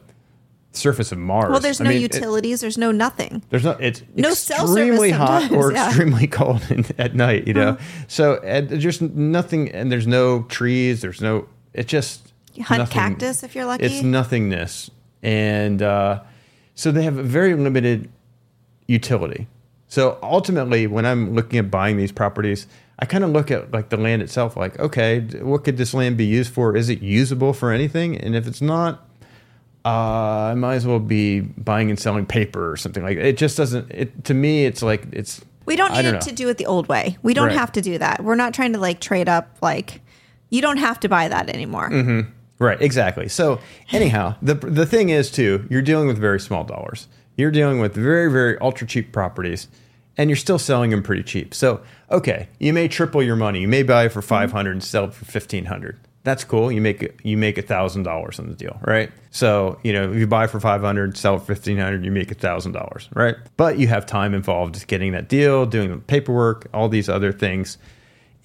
[0.72, 1.50] surface of Mars.
[1.50, 3.44] Well, there's I no mean, it- utilities, there's no nothing.
[3.50, 3.72] there's no.
[3.80, 5.80] It's No extremely hot or yeah.
[5.82, 5.90] Uh-huh.
[5.90, 7.48] extremely cold in, at night.
[7.48, 11.02] You know, so and there's just nothing, and there's no trees.
[11.02, 11.48] There's no.
[11.74, 13.86] It's just You hunt nothing- cactus if you're lucky.
[13.86, 14.92] It's nothingness,
[15.24, 16.22] and uh,
[16.76, 18.12] so they have a very limited
[18.88, 19.48] utility.
[19.94, 22.66] So ultimately, when I'm looking at buying these properties,
[22.98, 26.18] I kind of look at like the land itself, like, okay, what could this land
[26.18, 26.76] be used for?
[26.76, 28.18] Is it usable for anything?
[28.18, 29.08] And if it's not,
[29.86, 33.20] uh, I might as well be buying and selling paper or something like.
[33.20, 33.92] It just doesn't.
[33.92, 35.46] It to me, it's like it's.
[35.68, 37.20] We don't need don't to do it the old way.
[37.22, 37.56] We don't Right.
[37.58, 38.24] have to do that.
[38.24, 39.58] We're not trying to like trade up.
[39.62, 40.02] Like,
[40.50, 41.92] you don't have to buy that anymore.
[41.92, 42.32] Mm-hmm.
[42.58, 43.28] Right, exactly.
[43.30, 43.60] So
[43.92, 47.08] anyhow, the the thing is too, you're dealing with very small dollars.
[47.38, 49.68] You're dealing with very very ultra cheap properties,
[50.18, 51.54] and you're still selling them pretty cheap.
[51.54, 53.62] So okay, you may triple your money.
[53.62, 54.30] You may buy it for mm-hmm.
[54.30, 56.00] five hundred and sell it for fifteen hundred.
[56.24, 56.72] That's cool.
[56.72, 59.12] You make you make a thousand dollars on the deal, right?
[59.32, 62.32] So you know if you buy for five hundred, sell for fifteen hundred, you make
[62.32, 63.36] a thousand dollars, right?
[63.58, 67.78] But you have time involved getting that deal, doing the paperwork, all these other things.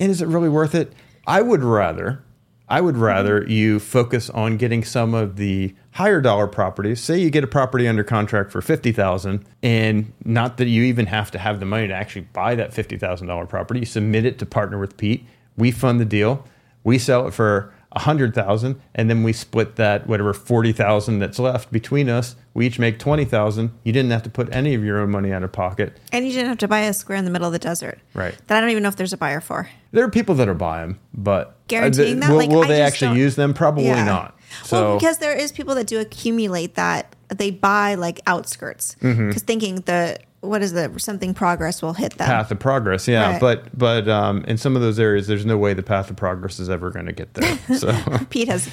[0.01, 0.93] And is it really worth it?
[1.27, 2.23] I would rather
[2.69, 3.05] I would mm-hmm.
[3.05, 7.01] rather you focus on getting some of the higher dollar properties.
[7.01, 11.07] Say you get a property under contract for fifty thousand, and not that you even
[11.07, 13.81] have to have the money to actually buy that fifty thousand dollar property.
[13.81, 15.25] You submit it to partner with Pete.
[15.57, 16.45] We fund the deal.
[16.85, 21.19] We sell it for a hundred thousand, and then we split that whatever forty thousand
[21.21, 22.37] that's left between us.
[22.55, 23.73] We each make twenty thousand.
[23.85, 25.97] You didn't have to put any of your own money out of pocket.
[26.13, 27.99] And you didn't have to buy a square in the middle of the desert.
[28.15, 28.35] Right.
[28.49, 29.69] That I don't even know if there's a buyer for.
[29.93, 32.31] There are people that are buying them, but Guaranteeing uh, that?
[32.31, 33.55] will, Like, will they actually don't- use them?
[33.55, 34.05] Probably Yeah.
[34.05, 34.35] not.
[34.65, 37.15] So well, because there is people that do accumulate that.
[37.29, 42.13] They buy like outskirts because thinking the what is the something progress will hit.
[42.13, 42.25] Mm-hmm.
[42.31, 43.41] path of progress yeah Right.
[43.41, 46.61] but but um, in some of those areas there's no way the path of progress
[46.61, 47.93] is ever going to get there so
[48.31, 48.69] Pete has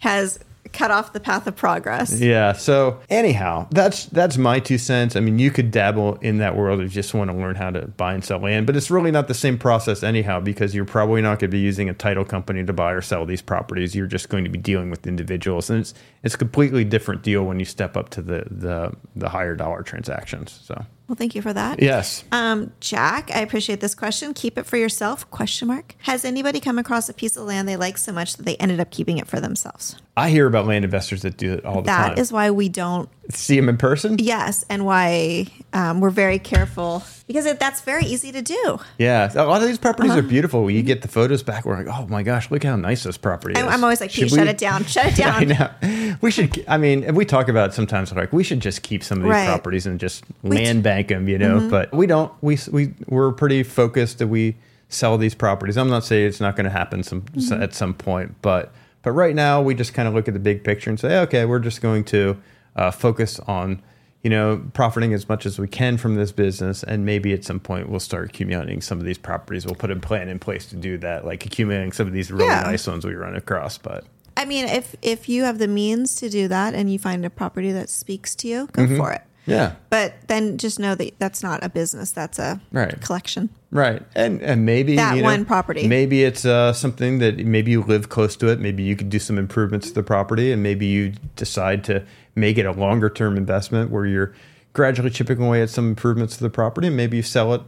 [0.00, 0.38] has
[0.72, 2.20] cut off the path of progress.
[2.20, 6.54] yeah so anyhow that's that's my two cents i mean you could dabble in that
[6.54, 8.88] world if you just want to learn how to buy and sell land but it's
[8.90, 11.94] really not the same process anyhow because you're probably not going to be using a
[11.94, 15.06] title company to buy or sell these properties you're just going to be dealing with
[15.08, 15.92] individuals and it's
[16.22, 19.82] it's a completely different deal when you step up to the the, the higher dollar
[19.82, 21.82] transactions so Well, thank you for that.
[21.82, 24.32] yes Um, Jack, I appreciate this question.
[24.32, 25.28] Keep it for yourself?
[25.32, 25.96] Question mark.
[26.02, 28.78] Has anybody come across a piece of land they like so much that they ended
[28.78, 30.00] up keeping it for themselves?
[30.16, 32.68] i hear about land investors that do it all the That time is why we
[32.68, 33.08] don't.
[33.28, 38.04] See them in person Yes, and why um, we're very careful because it, that's very
[38.04, 38.78] easy to do.
[38.98, 40.20] Yeah, a lot of these properties Uh-huh.
[40.20, 40.64] are beautiful.
[40.64, 43.16] When you get the photos back, we're like, oh my gosh, look how nice this
[43.16, 43.62] property is.
[43.62, 45.48] I'm, I'm always like, Should Pete, shut it down, shut it I down.
[45.82, 46.16] know.
[46.22, 46.64] We should.
[46.66, 49.24] I mean, and we talk about it sometimes like we should just keep some of
[49.24, 49.46] these Right.
[49.46, 50.64] properties and just We Mm-hmm.
[50.64, 51.68] land bank them, you know.
[51.70, 52.32] But we don't.
[52.42, 54.56] We we we're pretty focused that we
[54.88, 55.76] sell these properties.
[55.76, 57.62] I'm not saying it's not going to happen some Mm-hmm.
[57.62, 60.64] at some point, but but right now we just kind of look at the big
[60.64, 62.36] picture and say, okay, we're just going to
[62.80, 63.82] uh, focus on.
[64.22, 67.58] You know, profiting as much as we can from this business, and maybe at some
[67.58, 69.64] point we'll start accumulating some of these properties.
[69.64, 72.44] We'll put a plan in place to do that, like accumulating some of these really
[72.44, 72.60] Yeah.
[72.60, 73.78] nice ones we run across.
[73.78, 74.04] But
[74.36, 77.30] I mean, if if you have the means to do that and you find a
[77.30, 78.94] property that speaks to you, Mm-hmm.
[78.96, 79.22] go for it.
[79.46, 83.00] yeah, But then just know that that's not a business; that's a Right.
[83.00, 83.48] collection.
[83.70, 85.88] Right, and and maybe That you know, one property.
[85.88, 88.60] Maybe it's uh, something that maybe you live close to it.
[88.60, 92.02] Maybe you could do some improvements to the property, and maybe you decide to
[92.40, 94.34] make it a longer term investment where you're
[94.72, 96.86] gradually chipping away at some improvements to the property.
[96.88, 97.62] And maybe you sell it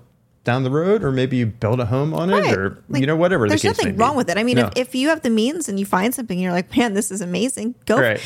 [0.44, 3.14] down the road, or maybe you build a home on it, or Like, you know
[3.14, 3.48] whatever.
[3.48, 4.16] There's the case nothing wrong be.
[4.18, 4.38] with it.
[4.38, 4.66] I mean, No.
[4.74, 7.12] if, if you have the means and you find something, and you're like, man, this
[7.12, 7.76] is amazing.
[7.86, 8.00] Go.
[8.00, 8.20] Right.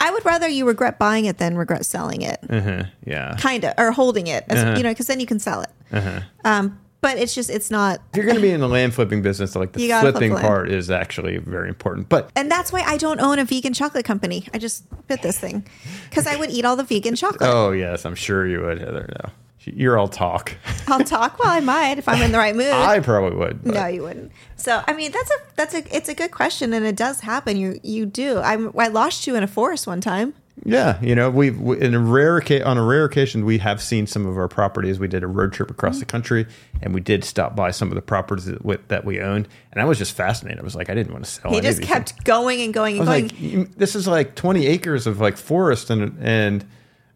[0.00, 3.74] I would rather you regret buying it than regret selling it, Uh-huh, yeah, kind of,
[3.76, 4.76] or holding it, as, Uh-huh.
[4.78, 6.22] you know, because then you can sell it.
[6.44, 8.00] Um, but it's just, it's not.
[8.12, 10.46] if you're going to be in the land flipping business, like the flip flipping land.
[10.46, 12.08] part is actually very important.
[12.08, 14.46] But And that's why I don't own a vegan chocolate company.
[14.52, 15.66] I just bit this thing
[16.08, 17.42] because I would eat all the vegan chocolate.
[17.50, 19.08] oh yes, I'm sure you would, Heather.
[19.24, 19.30] No,
[19.64, 20.56] you're all talk.
[20.88, 21.38] I'll talk.
[21.38, 22.66] Well, I might if I'm in the right mood.
[22.72, 23.62] I probably would.
[23.62, 24.32] but- no, you wouldn't.
[24.56, 27.56] So, I mean, that's a that's a it's a good question, and it does happen.
[27.56, 28.38] You you do.
[28.38, 30.34] I'm I lost you in a forest one time.
[30.64, 33.80] Yeah, you know, we've we, in a rare ca- on a rare occasion we have
[33.80, 34.98] seen some of our properties.
[34.98, 36.00] We did a road trip across mm-hmm.
[36.00, 36.46] the country,
[36.82, 39.80] and we did stop by some of the properties that, we, that we owned, and
[39.80, 40.60] I was just fascinated.
[40.60, 41.50] I was like, I didn't want to sell.
[41.52, 42.24] He just kept things.
[42.24, 43.28] going and going I and was going.
[43.28, 46.64] like, mm, this is like twenty acres of like forest, and and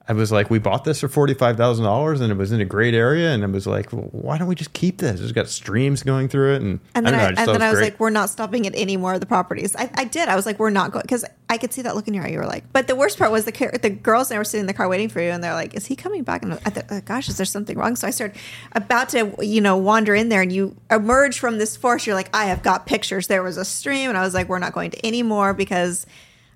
[0.08, 2.60] I was like, we bought this for forty five thousand dollars, and it was in
[2.60, 5.20] a great area, and it was like, well, why don't we just keep this?
[5.20, 7.54] It's got streams going through it, and, and then I I, don't know, I and
[7.54, 7.92] then I was great.
[7.92, 9.76] like, we're not stopping at any more of the properties.
[9.76, 10.28] I, I did.
[10.28, 12.30] I was like, we're not going because I could see that look in your eye.
[12.30, 14.62] You were like, but the worst part was the car- the girls that were sitting
[14.62, 16.42] in the car waiting for you, and they're like, is he coming back?
[16.42, 17.94] And I thought, oh, gosh, is there something wrong?
[17.94, 18.36] So I started
[18.72, 22.06] about to you know wander in there, and you emerge from this forest.
[22.08, 23.28] You're like, I have got pictures.
[23.28, 26.06] There was a stream, and I was like, we're not going to any more because.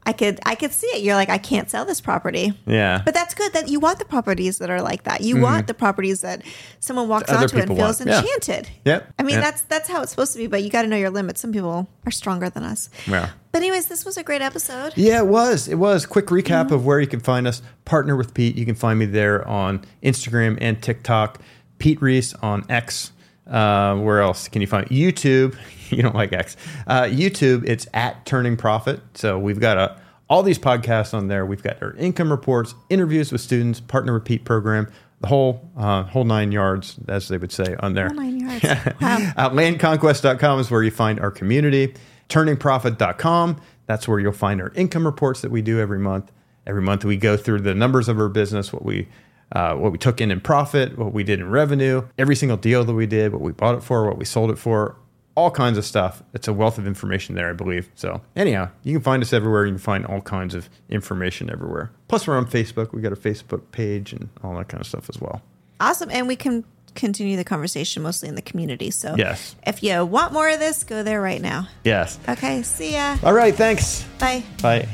[0.07, 1.03] I could I could see it.
[1.03, 2.55] You're like, I can't sell this property.
[2.65, 5.21] yeah, But that's good that you want the properties that are like that.
[5.21, 6.43] You want the properties that
[6.81, 8.21] someone walks Other onto and feels want, yeah.
[8.21, 8.69] enchanted.
[8.85, 9.41] Yep, I mean, yeah.
[9.41, 11.41] that's that's how it's supposed to be, but you got to know your limits.
[11.41, 12.89] Some people are stronger than us.
[13.07, 13.31] Yeah.
[13.53, 14.93] But anyways, this was a great episode.
[14.97, 15.67] Yeah, it was.
[15.67, 16.07] It was.
[16.07, 16.75] Quick recap Mm-hmm.
[16.75, 17.61] of where you can find us.
[17.85, 18.57] Partner with Pete.
[18.57, 21.41] You can find me there on Instagram and TikTok.
[21.79, 23.13] Pete Reese on X.
[23.47, 25.57] Uh, where else can you find YouTube?
[25.89, 26.57] You don't like X.
[26.89, 27.65] Uh, YouTube.
[27.65, 28.99] It's at Turning Profit.
[29.15, 31.47] So we've got a, all these podcasts on there.
[31.47, 34.91] We've got our income reports, interviews with students, partner repeat program,
[35.21, 38.09] the whole uh, whole nine yards, as they would say on there.
[38.09, 38.65] Whole nine yards.
[39.01, 39.33] Wow.
[39.37, 41.95] Uh, landconquest.com is where you find our community.
[42.29, 46.33] Turningprofit.com, that's where you'll find our income reports that we do every month.
[46.67, 49.07] Every month we go through the numbers of our business, what we
[49.53, 52.85] uh, what we took in in profit, what we did in revenue, every single deal
[52.85, 54.97] that we did, what we bought it for, what we sold it for,
[55.37, 56.23] all kinds of stuff.
[56.35, 57.91] It's a wealth of information there, I believe.
[57.95, 59.67] So anyhow, you can find us everywhere.
[59.67, 61.93] You can find all kinds of information everywhere.
[62.09, 62.93] Plus, we're on Facebook.
[62.93, 65.43] We got a Facebook page and all that kind of stuff as well.
[65.79, 66.11] Awesome.
[66.11, 66.65] And we can
[66.95, 68.91] continue the conversation mostly in the community.
[68.91, 69.55] So Yes.
[69.67, 71.69] if you want more of this, go there right now.
[71.85, 72.19] Yes.
[72.27, 72.63] Okay.
[72.63, 73.19] See ya.
[73.23, 73.55] All right.
[73.55, 74.05] Thanks.
[74.19, 74.43] Bye.
[74.63, 74.89] Bye.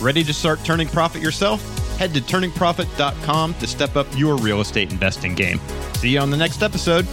[0.00, 1.60] Ready to start turning profit yourself?
[2.02, 5.60] Head to turningprofit.com to step up your real estate investing game.
[5.94, 7.06] See you on the next episode.